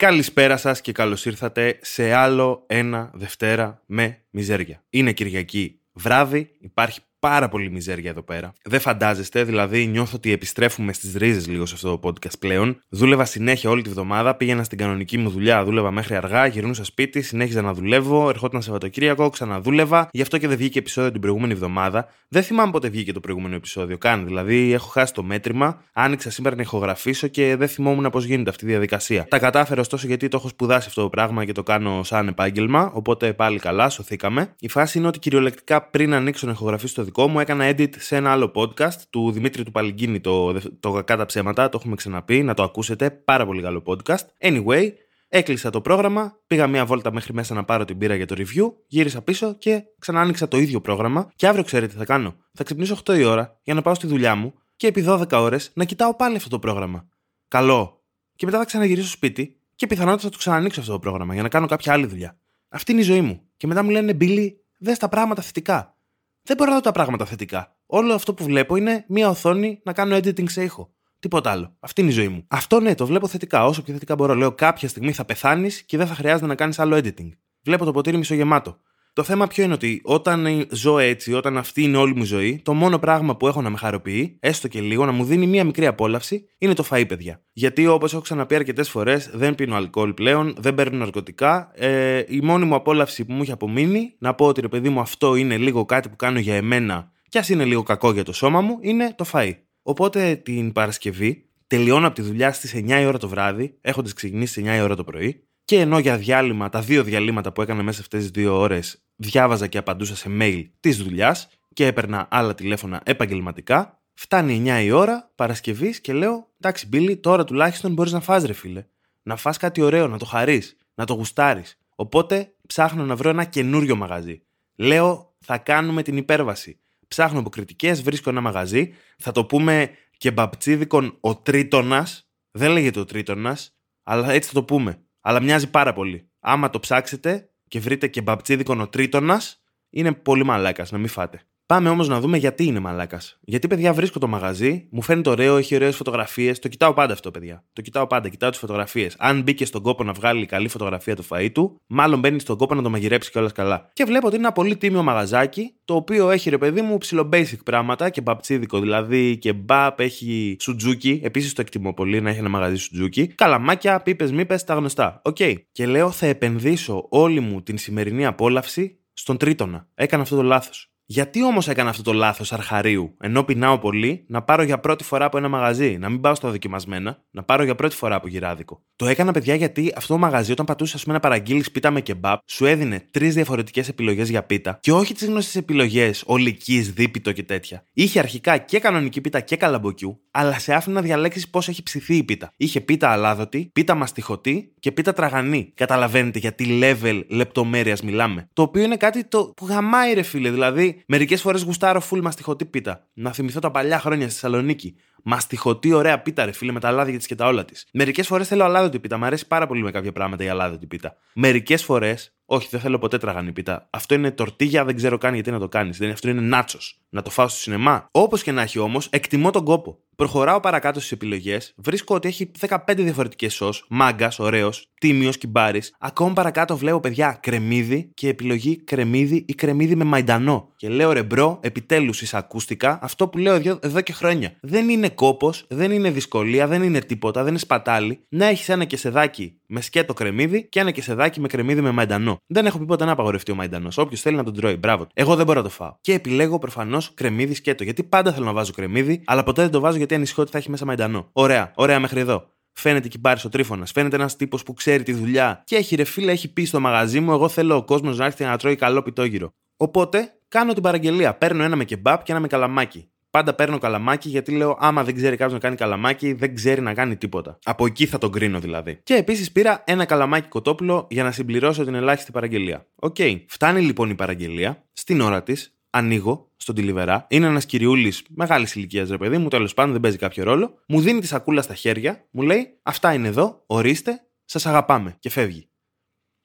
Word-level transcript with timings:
Καλησπέρα 0.00 0.56
σας 0.56 0.80
και 0.80 0.92
καλώς 0.92 1.26
ήρθατε 1.26 1.78
σε 1.82 2.12
άλλο 2.12 2.64
ένα 2.66 3.10
Δευτέρα 3.14 3.82
με 3.86 4.24
μιζέρια. 4.30 4.84
Είναι 4.90 5.12
Κυριακή 5.12 5.80
βράδυ, 5.92 6.50
υπάρχει 6.60 7.00
πάρα 7.20 7.48
πολύ 7.48 7.70
μιζέρια 7.70 8.10
εδώ 8.10 8.22
πέρα. 8.22 8.52
Δεν 8.62 8.80
φαντάζεστε, 8.80 9.44
δηλαδή 9.44 9.86
νιώθω 9.86 10.12
ότι 10.16 10.32
επιστρέφουμε 10.32 10.92
στις 10.92 11.14
ρίζες 11.14 11.46
λίγο 11.48 11.66
σε 11.66 11.74
αυτό 11.74 11.98
το 11.98 12.08
podcast 12.08 12.38
πλέον. 12.38 12.82
Δούλευα 12.88 13.24
συνέχεια 13.24 13.70
όλη 13.70 13.82
τη 13.82 13.88
βδομάδα, 13.88 14.34
πήγαινα 14.34 14.62
στην 14.62 14.78
κανονική 14.78 15.18
μου 15.18 15.30
δουλειά, 15.30 15.64
δούλευα 15.64 15.90
μέχρι 15.90 16.14
αργά, 16.14 16.46
γυρνούσα 16.46 16.84
σπίτι, 16.84 17.22
συνέχιζα 17.22 17.62
να 17.62 17.74
δουλεύω, 17.74 18.28
ερχόταν 18.28 18.62
Σαββατοκύριακο, 18.62 19.30
ξαναδούλευα, 19.30 20.08
γι' 20.12 20.22
αυτό 20.22 20.38
και 20.38 20.48
δεν 20.48 20.56
βγήκε 20.56 20.78
επεισόδιο 20.78 21.10
την 21.10 21.20
προηγούμενη 21.20 21.52
εβδομάδα. 21.52 22.08
Δεν 22.28 22.42
θυμάμαι 22.42 22.70
πότε 22.70 22.88
βγήκε 22.88 23.12
το 23.12 23.20
προηγούμενο 23.20 23.54
επεισόδιο 23.54 23.98
καν, 23.98 24.24
δηλαδή 24.24 24.72
έχω 24.72 24.88
χάσει 24.88 25.12
το 25.12 25.22
μέτρημα, 25.22 25.82
άνοιξα 25.92 26.30
σήμερα 26.30 26.56
να 26.56 26.62
ηχογραφήσω 26.62 27.26
και 27.26 27.56
δεν 27.56 27.68
θυμόμουν 27.68 28.10
πώς 28.10 28.24
γίνεται 28.24 28.50
αυτή 28.50 28.64
η 28.64 28.68
διαδικασία. 28.68 29.26
Τα 29.28 29.38
κατάφερα 29.38 29.80
ωστόσο 29.80 30.06
γιατί 30.06 30.28
το 30.28 30.36
έχω 30.36 30.48
σπουδάσει 30.48 30.86
αυτό 30.88 31.02
το 31.02 31.08
πράγμα 31.08 31.44
και 31.44 31.52
το 31.52 31.62
κάνω 31.62 32.02
σαν 32.02 32.28
επάγγελμα, 32.28 32.90
οπότε 32.94 33.32
πάλι 33.32 33.58
καλά, 33.58 33.88
σωθήκαμε. 33.88 34.54
Η 34.58 34.68
φάση 34.68 34.98
είναι 34.98 35.06
ότι 35.06 35.18
κυριολεκτικά 35.18 35.82
πριν 35.82 36.14
ανοίξω 36.14 36.46
να 36.46 36.52
ηχογραφήσω 36.52 36.94
δικό 37.10 37.28
μου, 37.28 37.40
έκανα 37.40 37.70
edit 37.70 37.98
σε 37.98 38.16
ένα 38.16 38.30
άλλο 38.30 38.52
podcast 38.54 39.00
του 39.10 39.30
Δημήτρη 39.30 39.64
του 39.64 39.70
Παλιγκίνη, 39.70 40.20
το, 40.20 40.52
το 40.80 40.92
Κακά 40.92 41.16
τα 41.16 41.26
ψέματα, 41.26 41.68
το 41.68 41.76
έχουμε 41.80 41.96
ξαναπεί, 41.96 42.42
να 42.42 42.54
το 42.54 42.62
ακούσετε, 42.62 43.10
πάρα 43.10 43.46
πολύ 43.46 43.62
καλό 43.62 43.82
podcast. 43.86 44.24
Anyway, 44.40 44.88
έκλεισα 45.28 45.70
το 45.70 45.80
πρόγραμμα, 45.80 46.40
πήγα 46.46 46.66
μία 46.66 46.86
βόλτα 46.86 47.12
μέχρι 47.12 47.34
μέσα 47.34 47.54
να 47.54 47.64
πάρω 47.64 47.84
την 47.84 47.98
πύρα 47.98 48.14
για 48.14 48.26
το 48.26 48.34
review, 48.38 48.72
γύρισα 48.86 49.22
πίσω 49.22 49.54
και 49.54 49.82
ξανά 49.98 50.20
άνοιξα 50.20 50.48
το 50.48 50.58
ίδιο 50.58 50.80
πρόγραμμα 50.80 51.32
και 51.36 51.46
αύριο 51.46 51.64
ξέρετε 51.64 51.92
τι 51.92 51.98
θα 51.98 52.04
κάνω. 52.04 52.34
Θα 52.52 52.64
ξυπνήσω 52.64 52.98
8 53.04 53.18
η 53.18 53.24
ώρα 53.24 53.58
για 53.62 53.74
να 53.74 53.82
πάω 53.82 53.94
στη 53.94 54.06
δουλειά 54.06 54.34
μου 54.34 54.54
και 54.76 54.86
επί 54.86 55.04
12 55.08 55.24
ώρες 55.32 55.70
να 55.74 55.84
κοιτάω 55.84 56.16
πάλι 56.16 56.36
αυτό 56.36 56.48
το 56.48 56.58
πρόγραμμα. 56.58 57.08
Καλό. 57.48 58.04
Και 58.36 58.46
μετά 58.46 58.58
θα 58.58 58.64
ξαναγυρίσω 58.64 59.06
στο 59.06 59.16
σπίτι 59.16 59.60
και 59.74 59.86
πιθανότατα 59.86 60.22
θα 60.22 60.28
το 60.28 60.38
ξανανοίξω 60.38 60.80
αυτό 60.80 60.92
το 60.92 60.98
πρόγραμμα 60.98 61.34
για 61.34 61.42
να 61.42 61.48
κάνω 61.48 61.66
κάποια 61.66 61.92
άλλη 61.92 62.06
δουλειά. 62.06 62.38
Αυτή 62.68 62.92
είναι 62.92 63.00
η 63.00 63.04
ζωή 63.04 63.20
μου. 63.20 63.40
Και 63.56 63.66
μετά 63.66 63.82
μου 63.82 63.90
λένε 63.90 64.14
Μπίλι, 64.14 64.64
δες 64.78 64.98
τα 64.98 65.08
πράγματα 65.08 65.42
θετικά 65.42 65.99
δεν 66.42 66.56
μπορώ 66.56 66.70
να 66.70 66.76
δω 66.76 66.82
τα 66.82 66.92
πράγματα 66.92 67.24
θετικά. 67.24 67.76
Όλο 67.86 68.14
αυτό 68.14 68.34
που 68.34 68.44
βλέπω 68.44 68.76
είναι 68.76 69.04
μία 69.08 69.28
οθόνη 69.28 69.80
να 69.84 69.92
κάνω 69.92 70.16
editing 70.16 70.50
σε 70.50 70.62
ήχο. 70.62 70.94
Τίποτα 71.18 71.50
άλλο. 71.50 71.76
Αυτή 71.80 72.00
είναι 72.00 72.10
η 72.10 72.12
ζωή 72.12 72.28
μου. 72.28 72.44
Αυτό 72.48 72.80
ναι, 72.80 72.94
το 72.94 73.06
βλέπω 73.06 73.26
θετικά. 73.26 73.64
Όσο 73.64 73.82
πιο 73.82 73.92
θετικά 73.92 74.14
μπορώ. 74.14 74.34
Λέω 74.34 74.52
κάποια 74.52 74.88
στιγμή 74.88 75.12
θα 75.12 75.24
πεθάνεις 75.24 75.82
και 75.82 75.96
δεν 75.96 76.06
θα 76.06 76.14
χρειάζεται 76.14 76.46
να 76.46 76.54
κάνεις 76.54 76.78
άλλο 76.78 76.96
editing. 76.96 77.28
Βλέπω 77.62 77.84
το 77.84 77.92
ποτήρι 77.92 78.16
μισογεμάτο. 78.16 78.80
Το 79.12 79.22
θέμα 79.22 79.46
ποιο 79.46 79.64
είναι 79.64 79.72
ότι 79.72 80.00
όταν 80.04 80.66
ζω 80.70 80.98
έτσι, 80.98 81.32
όταν 81.32 81.56
αυτή 81.56 81.82
είναι 81.82 81.96
όλη 81.96 82.14
μου 82.14 82.24
ζωή, 82.24 82.60
το 82.64 82.74
μόνο 82.74 82.98
πράγμα 82.98 83.36
που 83.36 83.46
έχω 83.46 83.62
να 83.62 83.70
με 83.70 83.76
χαροποιεί, 83.76 84.38
έστω 84.40 84.68
και 84.68 84.80
λίγο, 84.80 85.04
να 85.04 85.12
μου 85.12 85.24
δίνει 85.24 85.46
μία 85.46 85.64
μικρή 85.64 85.86
απόλαυση, 85.86 86.46
είναι 86.58 86.74
το 86.74 86.84
φαΐ, 86.90 87.04
παιδιά. 87.08 87.42
Γιατί 87.52 87.86
όπως 87.86 88.12
έχω 88.12 88.22
ξαναπεί 88.22 88.54
αρκετές 88.54 88.90
φορές, 88.90 89.30
δεν 89.32 89.54
πίνω 89.54 89.76
αλκοόλ 89.76 90.12
πλέον, 90.12 90.54
δεν 90.58 90.74
παίρνω 90.74 90.98
ναρκωτικά. 90.98 91.70
Ε, 91.74 92.24
η 92.28 92.40
μόνη 92.40 92.64
μου 92.64 92.74
απόλαυση 92.74 93.24
που 93.24 93.32
μου 93.32 93.42
έχει 93.42 93.52
απομείνει, 93.52 94.14
να 94.18 94.34
πω 94.34 94.46
ότι 94.46 94.60
ρε 94.60 94.68
παιδί 94.68 94.88
μου 94.88 95.00
αυτό 95.00 95.34
είναι 95.34 95.56
λίγο 95.56 95.84
κάτι 95.84 96.08
που 96.08 96.16
κάνω 96.16 96.38
για 96.38 96.54
εμένα, 96.54 97.12
κι 97.28 97.38
ας 97.38 97.48
είναι 97.48 97.64
λίγο 97.64 97.82
κακό 97.82 98.12
για 98.12 98.24
το 98.24 98.32
σώμα 98.32 98.60
μου, 98.60 98.78
είναι 98.80 99.14
το 99.16 99.24
φαΐ. 99.32 99.52
Οπότε 99.82 100.34
την 100.34 100.72
Παρασκευή 100.72 101.44
τελειώνω 101.66 102.06
από 102.06 102.14
τη 102.14 102.22
δουλειά 102.22 102.52
στις 102.52 102.74
9 102.74 103.00
η 103.00 103.06
ώρα 103.06 103.18
το 103.18 103.28
βράδυ, 103.28 103.78
έχοντας 103.80 104.12
ξεκινήσει 104.12 104.62
9 104.66 104.76
η 104.76 104.80
ώρα 104.80 104.96
το 104.96 105.04
πρωί, 105.04 105.48
και 105.70 105.80
ενώ 105.80 105.98
για 105.98 106.16
διάλειμμα, 106.16 106.68
τα 106.68 106.80
δύο 106.80 107.02
διαλύματα 107.02 107.52
που 107.52 107.62
έκανα 107.62 107.82
μέσα 107.82 108.00
αυτές 108.00 108.20
τις 108.20 108.30
δύο 108.30 108.58
ώρες, 108.58 109.02
διάβαζα 109.16 109.66
και 109.66 109.78
απαντούσα 109.78 110.16
σε 110.16 110.28
mail 110.40 110.64
της 110.80 110.96
δουλειάς 111.02 111.48
και 111.72 111.86
έπαιρνα 111.86 112.28
άλλα 112.30 112.54
τηλέφωνα 112.54 113.00
επαγγελματικά, 113.04 114.02
φτάνει 114.14 114.62
9 114.66 114.82
η 114.82 114.90
ώρα 114.90 115.32
Παρασκευής 115.34 116.00
και 116.00 116.12
λέω: 116.12 116.48
Εντάξει, 116.60 116.86
Μπίλι, 116.86 117.16
τώρα 117.16 117.44
τουλάχιστον 117.44 117.92
μπορείς 117.92 118.12
να 118.12 118.20
φας 118.20 118.44
ρε 118.44 118.52
φίλε. 118.52 118.84
Να 119.22 119.36
φας 119.36 119.56
κάτι 119.56 119.80
ωραίο, 119.80 120.08
να 120.08 120.18
το 120.18 120.24
χαρείς, 120.24 120.76
να 120.94 121.04
το 121.04 121.14
γουστάρεις. 121.14 121.78
Οπότε 121.94 122.54
ψάχνω 122.66 123.04
να 123.04 123.16
βρω 123.16 123.30
ένα 123.30 123.44
καινούριο 123.44 123.96
μαγαζί. 123.96 124.42
Λέω: 124.74 125.34
Θα 125.38 125.58
κάνουμε 125.58 126.02
την 126.02 126.16
υπέρβαση. 126.16 126.80
Ψάχνω 127.08 127.38
από 127.38 127.52
κριτικές, 127.52 127.92
βρίσκω 127.92 128.30
ένα 128.30 128.40
μαγαζί, 128.40 128.92
θα 129.18 129.32
το 129.32 129.44
πούμε 129.44 129.90
κεμπαπτσίδικο 130.16 131.16
ο 131.20 131.36
Τρίτονας. 131.36 132.30
Δεν 132.50 132.70
λέγεται 132.70 133.00
ο 133.00 133.04
Τρίτονας, 133.04 133.76
αλλά 134.02 134.30
έτσι 134.30 134.48
θα 134.48 134.54
το 134.54 134.64
πούμε 134.64 135.04
αλλά 135.20 135.40
μοιάζει 135.40 135.70
πάρα 135.70 135.92
πολύ. 135.92 136.28
Άμα 136.40 136.70
το 136.70 136.80
ψάξετε 136.80 137.50
και 137.68 137.80
βρείτε 137.80 138.06
κεμπαπτσίδικο 138.06 138.76
ο 138.80 138.88
Τρίτονας, 138.88 139.62
είναι 139.90 140.12
πολύ 140.12 140.44
μαλάκας, 140.44 140.90
να 140.90 140.98
μην 140.98 141.08
φάτε. 141.08 141.42
Πάμε 141.70 141.88
όμως 141.88 142.08
να 142.08 142.20
δούμε 142.20 142.36
γιατί 142.36 142.64
είναι 142.64 142.78
μαλάκας. 142.78 143.38
Γιατί, 143.40 143.66
παιδιά, 143.66 143.92
βρίσκω 143.92 144.18
το 144.18 144.26
μαγαζί, 144.26 144.88
μου 144.90 145.02
φαίνεται 145.02 145.30
ωραίο, 145.30 145.56
έχει 145.56 145.74
ωραίες 145.74 145.96
φωτογραφίες. 145.96 146.58
Το 146.58 146.68
κοιτάω 146.68 146.94
πάντα 146.94 147.12
αυτό, 147.12 147.30
παιδιά. 147.30 147.64
Το 147.72 147.82
κοιτάω 147.82 148.06
πάντα, 148.06 148.28
κοιτάω 148.28 148.50
τις 148.50 148.58
φωτογραφίες. 148.58 149.14
Αν 149.18 149.42
μπήκε 149.42 149.64
στον 149.64 149.82
κόπο 149.82 150.04
να 150.04 150.12
βγάλει 150.12 150.46
καλή 150.46 150.68
φωτογραφία 150.68 151.16
του 151.16 151.24
φαΐ 151.30 151.48
του, 151.52 151.80
μάλλον 151.86 152.18
μπαίνει 152.18 152.40
στον 152.40 152.56
κόπο 152.56 152.74
να 152.74 152.82
το 152.82 152.90
μαγειρέψει 152.90 153.30
κιόλας 153.30 153.52
καλά. 153.52 153.90
Και 153.92 154.04
βλέπω 154.04 154.26
ότι 154.26 154.36
είναι 154.36 154.44
ένα 154.44 154.54
πολύ 154.54 154.76
τίμιο 154.76 155.02
μαγαζάκι, 155.02 155.74
το 155.84 155.94
οποίο 155.94 156.30
έχει 156.30 156.50
ρε 156.50 156.58
παιδί 156.58 156.82
μου 156.82 156.98
ψιλο 156.98 157.28
basic 157.32 157.58
πράγματα 157.64 158.10
κεμπαπτσίδικο. 158.10 158.80
Δηλαδή 158.80 159.38
κεμπάπ, 159.38 160.00
έχει 160.00 160.56
σουτζούκι. 160.60 161.20
Επίσης 161.24 161.52
το 161.52 161.60
εκτιμώ 161.60 161.94
πολύ 161.94 162.20
να 162.20 162.30
έχει 162.30 162.38
ένα 162.38 162.48
μαγαζί 162.48 162.76
σουτζούκι. 162.76 163.26
Καλαμάκια, 163.26 164.00
πίπες, 164.00 164.32
μήπε, 164.32 164.56
τα 164.56 164.74
γνωστά. 164.74 165.20
Ok. 165.24 165.36
Okay. 165.40 165.54
Και 165.72 165.86
λέω 165.86 166.10
θα 166.10 166.26
επενδύσω 166.26 167.06
όλη 167.10 167.40
μου 167.40 167.62
την 167.62 167.78
σημερινή 167.78 168.26
απόλαυση 168.26 168.98
στον 169.12 169.36
τρίτονα. 169.36 169.88
Έκανα 169.94 170.22
αυτό 170.22 170.36
το 170.36 170.42
λάθος. 170.42 170.89
Γιατί 171.12 171.44
όμως 171.44 171.68
έκανα 171.68 171.90
αυτό 171.90 172.02
το 172.02 172.12
λάθος 172.12 172.52
αρχαρίου, 172.52 173.16
ενώ 173.20 173.42
πεινάω 173.42 173.78
πολύ, 173.78 174.24
να 174.28 174.42
πάρω 174.42 174.62
για 174.62 174.80
πρώτη 174.80 175.04
φορά 175.04 175.24
από 175.24 175.38
ένα 175.38 175.48
μαγαζί, 175.48 175.96
να 175.98 176.08
μην 176.08 176.20
πάω 176.20 176.34
στα 176.34 176.50
δοκιμασμένα, 176.50 177.22
να 177.30 177.42
πάρω 177.42 177.62
για 177.62 177.74
πρώτη 177.74 177.96
φορά 177.96 178.14
από 178.14 178.28
γυράδικο. 178.28 178.82
Το 178.96 179.06
έκανα, 179.06 179.32
παιδιά, 179.32 179.54
γιατί 179.54 179.92
αυτό 179.96 180.12
το 180.12 180.18
μαγαζί, 180.18 180.52
όταν 180.52 180.66
πατούσε, 180.66 180.96
ας 180.96 181.02
πούμε, 181.02 181.14
να 181.14 181.20
παραγγείλεις 181.20 181.70
πίτα 181.70 181.90
με 181.90 182.00
κεμπάπ, 182.00 182.40
σου 182.46 182.66
έδινε 182.66 183.06
τρεις 183.10 183.34
διαφορετικές 183.34 183.88
επιλογές 183.88 184.28
για 184.28 184.42
πίτα 184.42 184.78
και 184.80 184.92
όχι 184.92 185.14
τις 185.14 185.26
γνωστές 185.26 185.56
επιλογές, 185.56 186.22
ολικής, 186.26 186.92
δίπιτο 186.92 187.32
και 187.32 187.42
τέτοια. 187.42 187.86
Είχε 187.92 188.18
αρχικά 188.18 188.58
και 188.58 188.78
κανονική 188.78 189.20
πίτα 189.20 189.40
και 189.40 189.56
καλαμποκιού, 189.56 190.20
αλλά 190.30 190.58
σε 190.58 190.74
άφηνε 190.74 190.94
να 190.94 191.02
διαλέξεις 191.02 191.48
πώς 191.48 191.68
έχει 191.68 191.82
ψηθεί 191.82 192.16
η 192.16 192.24
πίτα. 192.24 192.52
Είχε 192.56 192.80
πίτα 192.80 193.10
αλάδοτη, 193.10 193.70
πίτα 193.72 193.94
μαστιχωτή 193.94 194.74
και 194.80 194.92
πίτα 194.92 195.12
τραγανή. 195.12 195.72
Καταλαβαίνετε 195.74 196.38
για 196.38 196.52
τι 196.52 196.78
level 196.82 197.22
λεπτομέρειας 197.28 198.02
μιλάμε. 198.02 198.48
Το 198.52 198.62
οποίο 198.62 198.82
είναι 198.82 198.96
κάτι 198.96 199.24
το 199.24 199.52
που 199.56 199.66
γαμάει, 199.66 200.14
ρε 200.14 200.22
φίλε, 200.22 200.50
δηλαδή 200.50 200.99
Μερικές 201.06 201.40
φορές 201.40 201.62
γουστάρω 201.62 202.02
full 202.10 202.20
μαστιχωτή 202.20 202.64
πίτα. 202.64 203.06
Να 203.12 203.32
θυμηθώ 203.32 203.60
τα 203.60 203.70
παλιά 203.70 204.00
χρόνια 204.00 204.28
στη 204.30 204.40
Θεσσαλονίκη. 204.40 204.96
Μαστιχωτή, 205.22 205.92
ωραία 205.92 206.20
πίτα, 206.20 206.44
ρε 206.44 206.52
φίλε, 206.52 206.72
με 206.72 206.80
τα 206.80 206.88
λάδια 206.88 207.16
της 207.18 207.26
και 207.26 207.34
τα 207.34 207.46
όλα 207.46 207.64
της. 207.64 207.86
Μερικές 207.92 208.26
φορές 208.26 208.48
θέλω 208.48 208.64
αλάδοτη 208.64 208.98
πίτα. 208.98 209.16
Μ' 209.16 209.24
αρέσει 209.24 209.46
πάρα 209.46 209.66
πολύ 209.66 209.82
με 209.82 209.90
κάποια 209.90 210.12
πράγματα 210.12 210.44
η 210.44 210.48
αλάδοτη 210.48 210.86
πίτα. 210.86 211.16
Μερικές 211.34 211.84
φορές, 211.84 212.34
όχι, 212.44 212.68
δεν 212.70 212.80
θέλω 212.80 212.98
ποτέ 212.98 213.18
τραγανή 213.18 213.52
πίτα. 213.52 213.88
Αυτό 213.90 214.14
είναι 214.14 214.30
τορτίγια, 214.30 214.84
δεν 214.84 214.96
ξέρω 214.96 215.18
καν 215.18 215.34
γιατί 215.34 215.50
να 215.50 215.58
το 215.58 215.68
κάνεις. 215.68 216.00
Αυτό 216.00 216.28
είναι 216.28 216.40
νάτσος. 216.40 217.00
Να 217.08 217.22
το 217.22 217.30
φάω 217.30 217.48
στο 217.48 217.58
σινεμά. 217.58 218.08
Όπως 218.10 218.42
και 218.42 218.52
να 218.52 218.62
έχει 218.62 218.78
όμως, 218.78 219.06
εκτιμώ 219.06 219.50
τον 219.50 219.64
κόπο. 219.64 219.98
Προχωράω 220.20 220.60
παρακάτω 220.60 220.98
στις 220.98 221.12
επιλογές, 221.12 221.72
βρίσκω 221.76 222.14
ότι 222.14 222.28
έχει 222.28 222.50
15 222.68 222.76
διαφορετικές 222.96 223.54
σος, 223.54 223.72
μάγκας, 223.88 224.38
ωραίος, 224.38 224.90
τίμιος 225.00 225.38
κιμπάρη. 225.38 225.82
Ακόμα 225.98 226.32
παρακάτω 226.32 226.76
βλέπω 226.76 227.00
παιδιά 227.00 227.38
κρεμμύδι 227.42 228.10
και 228.14 228.28
επιλογή 228.28 228.76
κρεμμύδι 228.76 229.44
ή 229.48 229.54
κρεμμύδι 229.54 229.94
με 229.94 230.04
μαϊντανό. 230.04 230.72
Και 230.76 230.88
λέω 230.88 231.12
ρε 231.12 231.22
bro, 231.22 231.58
επιτέλους 231.62 232.22
εισακούστηκα 232.22 232.98
αυτό 233.02 233.28
που 233.28 233.38
λέω 233.38 233.78
εδώ 233.80 234.00
και 234.00 234.12
χρόνια. 234.12 234.52
Δεν 234.60 234.88
είναι 234.88 235.08
κόπος, 235.08 235.64
δεν 235.68 235.90
είναι 235.90 236.10
δυσκολία, 236.10 236.66
δεν 236.66 236.82
είναι 236.82 236.98
τίποτα, 236.98 237.40
δεν 237.40 237.50
είναι 237.50 237.58
σπατάλη 237.58 238.20
να 238.28 238.46
έχεις 238.46 238.68
ένα 238.68 238.84
κεσεδάκι 238.84 239.54
με 239.66 239.80
σκέτο 239.80 240.12
κρεμμύδι 240.12 240.68
και 240.68 240.80
ένα 240.80 240.90
κεσεδάκι 240.90 241.40
με 241.40 241.48
κρεμμύδι 241.48 241.80
με 241.80 241.90
μαϊντανό. 241.90 242.36
Δεν 242.46 242.66
έχω 242.66 242.78
πει 242.78 242.84
ποτέ 242.84 243.04
να 243.04 243.12
απαγορευτεί 243.12 243.52
ο 243.52 243.54
μαϊντανός. 243.54 243.98
Όποιος 243.98 244.20
θέλει 244.20 244.36
να 244.36 244.44
τον 244.44 244.54
τρώει, 244.54 244.76
μπράβο. 244.76 245.06
Εγώ 245.14 245.36
δεν 245.36 245.46
μπορώ 245.46 245.58
να 245.58 245.64
το 245.64 245.70
φάω. 245.70 245.94
Και 246.00 246.12
επιλέγω 246.12 246.58
προφανώς 246.58 247.14
κρεμμύδι 247.14 247.54
σκέτο. 247.54 247.84
Γιατί 247.84 248.02
πάντα 248.02 248.32
θέλω 248.32 248.44
να 248.44 248.52
βάζω 248.52 248.72
κρεμμύδι, 248.72 249.22
αλλά 249.26 249.42
ποτέ 249.42 249.62
δεν 249.62 249.70
το 249.70 249.80
βάζω 249.80 249.96
γιατί 249.96 250.09
ανησυχώ 250.14 250.42
ότι 250.42 250.50
θα 250.50 250.58
έχει 250.58 250.70
μέσα 250.70 250.84
μαϊντανό. 250.84 251.28
Ωραία, 251.32 251.72
ωραία 251.74 252.00
μέχρι 252.00 252.20
εδώ. 252.20 252.46
Φαίνεται 252.72 253.06
εκεί 253.06 253.18
πάρει 253.18 253.40
ο 253.44 253.48
τρίφωνα. 253.48 253.86
Φαίνεται 253.86 254.16
ένας 254.16 254.36
τύπος 254.36 254.62
που 254.62 254.72
ξέρει 254.72 255.02
τη 255.02 255.12
δουλειά. 255.12 255.62
Και 255.64 255.76
έχει 255.76 255.96
ρε 255.96 256.04
φίλε, 256.04 256.32
έχει 256.32 256.52
πει 256.52 256.64
στο 256.64 256.80
μαγαζί 256.80 257.20
μου: 257.20 257.32
Εγώ 257.32 257.48
θέλω 257.48 257.76
ο 257.76 257.84
κόσμος 257.84 258.18
να 258.18 258.24
έρθει 258.24 258.44
να 258.44 258.56
τρώει 258.56 258.76
καλό 258.76 259.02
πιτόγυρο. 259.02 259.52
Οπότε 259.76 260.32
κάνω 260.48 260.72
την 260.72 260.82
παραγγελία. 260.82 261.34
Παίρνω 261.34 261.62
ένα 261.62 261.76
με 261.76 261.84
κεμπάπ 261.84 262.22
και 262.22 262.32
ένα 262.32 262.40
με 262.40 262.46
καλαμάκι. 262.46 263.10
Πάντα 263.30 263.54
παίρνω 263.54 263.78
καλαμάκι 263.78 264.28
γιατί 264.28 264.52
λέω: 264.52 264.76
Άμα 264.80 265.04
δεν 265.04 265.14
ξέρει 265.14 265.36
κάποιος 265.36 265.52
να 265.52 265.58
κάνει 265.58 265.76
καλαμάκι, 265.76 266.32
δεν 266.32 266.54
ξέρει 266.54 266.80
να 266.80 266.94
κάνει 266.94 267.16
τίποτα. 267.16 267.58
Από 267.64 267.86
εκεί 267.86 268.06
θα 268.06 268.18
τον 268.18 268.32
κρίνω 268.32 268.60
δηλαδή. 268.60 269.00
Και 269.02 269.14
επίσης 269.14 269.52
πήρα 269.52 269.82
ένα 269.86 270.04
καλαμάκι 270.04 270.48
κοτόπουλο 270.48 271.06
για 271.10 271.22
να 271.22 271.32
συμπληρώσω 271.32 271.84
την 271.84 271.94
ελάχιστη 271.94 272.32
παραγγελία. 272.32 272.86
OK. 272.94 273.14
Okay. 273.18 273.44
Φτάνει 273.48 273.80
λοιπόν 273.80 274.10
η 274.10 274.14
παραγγελία 274.14 274.84
στην 274.92 275.20
ώρα 275.20 275.42
της, 275.42 275.79
ανοίγω 275.90 276.50
στον 276.56 276.74
ντελιβερά. 276.74 277.26
Είναι 277.28 277.46
ένας 277.46 277.66
κυριούλης 277.66 278.24
μεγάλης 278.28 278.74
ηλικίας, 278.74 279.08
ρε 279.08 279.16
παιδί 279.16 279.38
μου, 279.38 279.48
τέλος 279.48 279.74
πάντων 279.74 279.92
δεν 279.92 280.00
παίζει 280.00 280.16
κάποιο 280.16 280.44
ρόλο. 280.44 280.74
Μου 280.88 281.00
δίνει 281.00 281.20
τη 281.20 281.26
σακούλα 281.26 281.62
στα 281.62 281.74
χέρια, 281.74 282.26
μου 282.30 282.42
λέει: 282.42 282.78
Αυτά 282.82 283.12
είναι 283.14 283.28
εδώ, 283.28 283.62
ορίστε, 283.66 284.20
σας 284.44 284.66
αγαπάμε 284.66 285.16
και 285.18 285.30
φεύγει. 285.30 285.70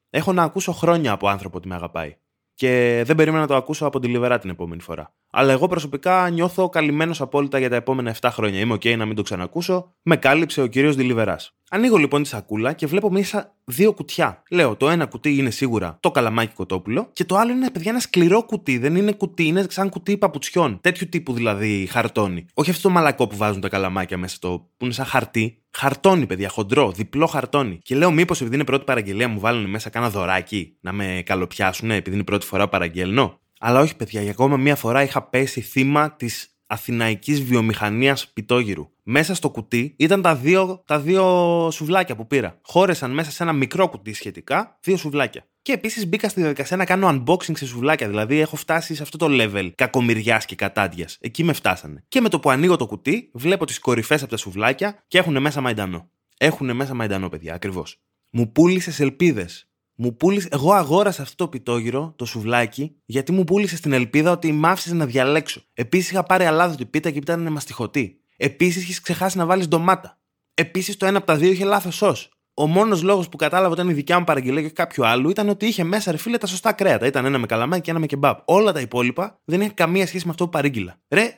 Έχω 0.10 0.34
να 0.34 0.44
ακούσω 0.44 0.72
χρόνια 0.72 1.12
από 1.12 1.28
άνθρωπο 1.28 1.58
ότι 1.58 1.68
με 1.68 1.76
αγαπάει. 1.76 2.18
Και 2.54 3.02
δεν 3.06 3.16
περίμενα 3.16 3.42
να 3.42 3.48
το 3.48 3.56
ακούσω 3.56 3.86
από 3.86 4.00
τη 4.00 4.08
λιβερά 4.08 4.40
την 4.40 4.50
επόμενη 4.50 4.82
φορά. 4.82 5.16
Αλλά 5.32 5.52
εγώ 5.52 5.68
προσωπικά 5.68 6.30
νιώθω 6.30 6.70
καλυμμένος 6.70 7.22
απόλυτα 7.22 7.60
για 7.60 7.70
τα 7.70 7.76
επόμενα 7.76 8.16
7 8.20 8.30
χρόνια. 8.32 8.60
Είμαι 8.60 8.74
OK 8.74 8.98
να 8.98 9.06
μην 9.06 9.16
το 9.16 9.22
ξανακούσω. 9.22 9.96
Με 10.02 10.16
κάλυψε 10.16 10.62
ο 10.62 10.68
κύριος 10.68 10.96
Δηλιβερά. 10.96 11.38
Ανοίγω 11.70 11.98
λοιπόν 11.98 12.24
τη 12.24 12.28
σακούλα 12.28 12.74
και 12.74 12.88
βλέπω 12.88 13.12
μέσα 13.12 13.56
δύο 13.64 13.94
κουτιά. 13.94 14.44
Λέω, 14.50 14.76
το 14.76 14.90
ένα 14.90 15.06
κουτί 15.06 15.36
είναι 15.38 15.50
σίγουρα 15.50 15.98
το 16.00 16.12
καλαμάκι 16.12 16.54
κοτόπουλο 16.54 17.10
και 17.14 17.26
το 17.26 17.36
άλλο 17.36 17.52
είναι, 17.52 17.70
παιδιά, 17.70 17.92
ένα 17.92 18.00
σκληρό 18.00 18.44
κουτί. 18.44 18.78
Δεν 18.78 18.96
είναι 18.96 19.12
κουτί, 19.12 19.46
είναι 19.46 19.66
σαν 19.70 19.90
κουτί 19.90 20.18
παπουτσιών. 20.18 20.78
Τέτοιου 20.82 21.10
τύπου 21.10 21.34
δηλαδή 21.34 21.88
χαρτόνι. 21.92 22.46
Όχι 22.54 22.70
αυτό 22.70 22.82
το 22.82 22.90
μαλακό 22.90 23.28
που 23.28 23.38
βάζουν 23.38 23.62
τα 23.62 23.70
καλαμάκια 23.70 24.18
μέσα, 24.18 24.38
το 24.40 24.70
που 24.78 24.86
είναι 24.86 24.94
σαν 24.94 25.06
χαρτί. 25.06 25.64
Χαρτόνι, 25.72 26.26
παιδιά, 26.26 26.50
χοντρό, 26.50 26.92
διπλό 26.92 27.26
χαρτόνι. 27.26 27.80
Και 27.84 27.96
λέω, 27.96 28.12
μήπως 28.12 28.40
επειδή 28.42 28.56
είναι 28.56 28.66
πρώτη 28.66 28.84
παραγγελία 28.84 29.28
μου 29.28 29.40
βάλουν 29.40 29.70
μέσα 29.70 29.90
κάνα 29.90 30.10
δωράκι 30.10 30.78
να 30.82 30.92
με 30.92 31.24
καλοπιάσουν, 31.26 31.92
επειδή 31.92 32.16
είναι 32.16 32.26
πρώτη 32.26 32.46
φορά 32.46 32.68
παραγγέλνω. 32.68 33.40
Αλλά 33.60 33.80
όχι, 33.80 33.96
παιδιά, 33.96 34.22
για 34.22 34.32
ακόμα 34.32 34.58
μία 34.58 34.76
φορά 34.76 35.04
είχα 35.04 35.22
πέσει 35.22 35.62
θύμα 35.62 36.16
της 36.16 36.55
αθηναϊκής 36.68 37.44
βιομηχανίας 37.44 38.28
πιτόγυρου. 38.28 38.90
Μέσα 39.04 39.36
στο 39.36 39.50
κουτί 39.50 39.96
ήταν 39.98 40.22
τα 40.22 40.36
δύο, 40.36 40.84
τα 40.86 41.00
δύο 41.00 41.24
σουβλάκια 41.72 42.16
που 42.16 42.28
πήρα. 42.28 42.60
Χώρεσαν 42.62 43.12
μέσα 43.12 43.32
σε 43.32 43.44
ένα 43.44 43.54
μικρό 43.54 43.90
κουτί 43.90 44.14
σχετικά 44.14 44.78
δύο 44.82 44.98
σουβλάκια. 44.98 45.48
Και 45.62 45.72
επίσης 45.72 46.08
μπήκα 46.08 46.30
στη 46.30 46.40
διαδικασία 46.40 46.78
να 46.78 46.86
κάνω 46.86 47.10
unboxing 47.10 47.58
σε 47.58 47.66
σουβλάκια. 47.66 48.08
Δηλαδή 48.08 48.40
έχω 48.40 48.56
φτάσει 48.56 48.96
σε 48.96 49.04
αυτό 49.04 49.18
το 49.18 49.28
level 49.30 49.72
κακομοιριάς 49.76 50.46
και 50.46 50.56
κατάντιας. 50.56 51.18
Εκεί 51.22 51.44
με 51.44 51.54
φτάσανε. 51.54 52.04
Και 52.08 52.22
με 52.22 52.30
το 52.30 52.40
που 52.40 52.50
ανοίγω 52.50 52.76
το 52.76 52.86
κουτί, 52.86 53.30
βλέπω 53.34 53.66
τις 53.66 53.80
κορυφές 53.80 54.22
από 54.22 54.32
τα 54.32 54.38
σουβλάκια 54.38 55.04
και 55.08 55.18
έχουν 55.18 55.42
μέσα 55.42 55.62
μαϊντανό. 55.62 56.10
Έχουν 56.38 56.76
μέσα 56.76 56.94
μαϊντανό, 56.94 57.30
παιδιά, 57.30 57.54
ακριβώς. 57.54 58.00
Μου 58.30 58.52
πούλησε 58.52 59.04
ελπίδες. 59.04 59.70
Μου 59.96 60.16
πούλησε, 60.16 60.48
εγώ 60.52 60.74
αγόρασα 60.74 61.22
αυτό 61.22 61.36
το 61.36 61.48
πιτόγυρο, 61.48 62.14
το 62.16 62.26
σουβλάκι, 62.26 62.96
γιατί 63.06 63.32
μου 63.32 63.44
πούλησε 63.44 63.76
στην 63.76 63.94
ελπίδα 63.94 64.32
ότι 64.32 64.52
μ' 64.52 64.66
άφησες 64.66 64.92
να 64.92 65.06
διαλέξω. 65.06 65.62
Επίσης 65.74 66.12
είχα 66.12 66.24
πάρει 66.24 66.46
αλάδοτη 66.46 66.86
πίτα 66.86 67.12
και 67.12 67.18
ήταν 67.18 67.52
μαστιχωτή. 67.52 68.20
Επίσης 68.38 68.84
είχες 68.84 69.02
ξεχάσει 69.02 69.38
να 69.38 69.46
βάλεις 69.46 69.68
ντομάτα. 69.68 70.20
Επίσης 70.54 70.98
το 70.98 71.06
ένα 71.06 71.18
από 71.18 71.28
τα 71.28 71.36
δύο 71.36 71.52
είχε 71.52 71.66
λάθος 71.66 71.96
σος. 71.96 72.30
Ο 72.54 72.68
μόνος 72.68 73.02
λόγος 73.02 73.30
που 73.30 73.38
κατάλαβα 73.38 73.72
ότι 73.72 73.80
ήταν 73.80 73.92
η 73.92 73.94
δικιά 73.94 74.20
μου 74.20 74.24
παραγγελία 74.24 74.62
και 74.62 74.70
κάποιο 74.70 75.04
άλλο 75.04 75.30
ήταν 75.30 75.50
ότι 75.50 75.66
είχε 75.66 75.84
μέσα 75.84 76.12
ρε 76.12 76.18
φίλε 76.18 76.38
τα 76.38 76.48
σωστά 76.48 76.74
κρέατα. 76.74 77.06
Ήταν 77.06 77.26
ένα 77.26 77.38
με 77.38 77.46
καλαμάκι 77.46 77.82
και 77.82 77.92
ένα 77.92 78.00
με 78.00 78.06
κεμπάπ. 78.06 78.40
Όλα 78.46 78.72
τα 78.72 78.80
υπόλοιπα 78.80 79.40
δεν 79.46 79.62
έχει 79.62 79.74
καμία 79.74 80.08
σχέση 80.08 80.26
με 80.26 80.32
αυτό 80.32 80.44
που 80.44 80.50
παρήγγειλα. 80.50 80.98
Ρε, 81.08 81.38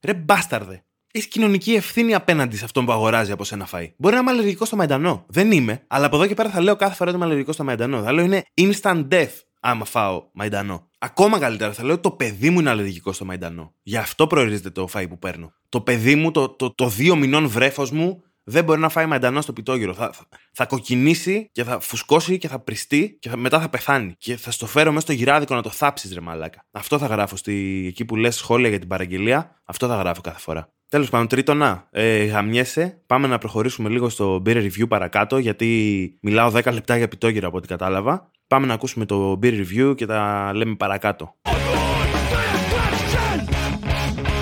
ρε 0.00 0.14
μπάσταρδε 0.14 0.84
έχει 1.16 1.28
κοινωνική 1.28 1.74
ευθύνη 1.74 2.14
απέναντι 2.14 2.56
σε 2.56 2.64
αυτόν 2.64 2.84
που 2.84 2.92
αγοράζει 2.92 3.32
από 3.32 3.44
σένα 3.44 3.68
φαΐ. 3.72 3.88
Μπορεί 3.96 4.14
να 4.14 4.20
είμαι 4.20 4.30
αλλεργικό 4.30 4.64
στο 4.64 4.76
μαϊντανό. 4.76 5.24
Δεν 5.28 5.52
είμαι, 5.52 5.84
αλλά 5.86 6.06
από 6.06 6.16
εδώ 6.16 6.26
και 6.26 6.34
πέρα 6.34 6.50
θα 6.50 6.60
λέω 6.60 6.76
κάθε 6.76 6.94
φορά 6.94 7.10
ότι 7.10 7.18
είμαι 7.18 7.26
αλλεργικό 7.26 7.52
στο 7.52 7.64
μαϊντανό. 7.64 8.02
Θα 8.02 8.12
λέω 8.12 8.24
είναι 8.24 8.42
instant 8.54 9.08
death 9.08 9.32
άμα 9.60 9.84
φάω 9.84 10.24
μαϊντανό. 10.32 10.88
Ακόμα 10.98 11.38
καλύτερα 11.38 11.72
θα 11.72 11.84
λέω 11.84 11.92
ότι 11.92 12.02
το 12.02 12.10
παιδί 12.10 12.50
μου 12.50 12.60
είναι 12.60 12.70
αλλεργικό 12.70 13.12
στο 13.12 13.24
μαϊντανό. 13.24 13.74
Γι' 13.82 13.96
αυτό 13.96 14.26
προορίζεται 14.26 14.70
το 14.70 14.88
φαΐ 14.92 15.06
που 15.08 15.18
παίρνω. 15.18 15.52
Το 15.68 15.80
παιδί 15.80 16.14
μου, 16.14 16.30
το, 16.30 16.48
το, 16.48 16.74
το 16.74 16.88
δύο 16.88 17.16
μηνών 17.16 17.48
βρέφος 17.48 17.90
μου, 17.90 18.22
δεν 18.48 18.64
μπορεί 18.64 18.80
να 18.80 18.88
φάει 18.88 19.06
μαϊντανό 19.06 19.40
στο 19.40 19.52
πιτόγυρο. 19.52 19.94
Θα, 19.94 20.10
θα, 20.12 20.26
θα, 20.52 20.66
κοκκινήσει 20.66 21.48
και 21.52 21.64
θα 21.64 21.80
φουσκώσει 21.80 22.38
και 22.38 22.48
θα 22.48 22.58
πριστεί 22.58 23.16
και 23.20 23.28
θα, 23.28 23.36
μετά 23.36 23.60
θα 23.60 23.68
πεθάνει. 23.68 24.14
Και 24.18 24.36
θα 24.36 24.50
στο 24.50 24.66
φέρω 24.66 24.90
μέσα 24.90 25.00
στο 25.00 25.12
γυράδικο 25.12 25.54
να 25.54 25.62
το 25.62 25.70
θάψεις, 25.70 26.12
ρε 26.12 26.20
μαλάκα. 26.20 26.66
Αυτό 26.70 26.98
θα 26.98 27.06
γράφω 27.06 27.36
στη, 27.36 27.84
εκεί 27.88 28.04
που 28.04 28.16
λες 28.16 28.36
σχόλια 28.36 28.68
για 28.68 28.78
την 28.78 28.88
παραγγελία. 28.88 29.60
Αυτό 29.64 29.86
θα 29.86 29.96
γράφω 29.96 30.20
κάθε 30.20 30.40
φορά. 30.40 30.72
Τέλος 30.88 31.10
πάντων, 31.10 31.26
τρίτονα, 31.26 31.88
ε, 31.90 32.24
γαμιέσαι. 32.24 33.02
Πάμε 33.06 33.26
να 33.26 33.38
προχωρήσουμε 33.38 33.88
λίγο 33.88 34.08
στο 34.08 34.42
beer 34.46 34.56
review 34.56 34.88
παρακάτω, 34.88 35.38
γιατί 35.38 36.18
μιλάω 36.22 36.50
10 36.50 36.72
λεπτά 36.72 36.96
για 36.96 37.08
πιτόγυρα 37.08 37.46
από 37.46 37.56
ό,τι 37.56 37.66
κατάλαβα. 37.68 38.30
Πάμε 38.46 38.66
να 38.66 38.74
ακούσουμε 38.74 39.04
το 39.04 39.38
beer 39.42 39.64
review 39.64 39.94
και 39.96 40.06
τα 40.06 40.50
λέμε 40.54 40.74
παρακάτω. 40.74 41.34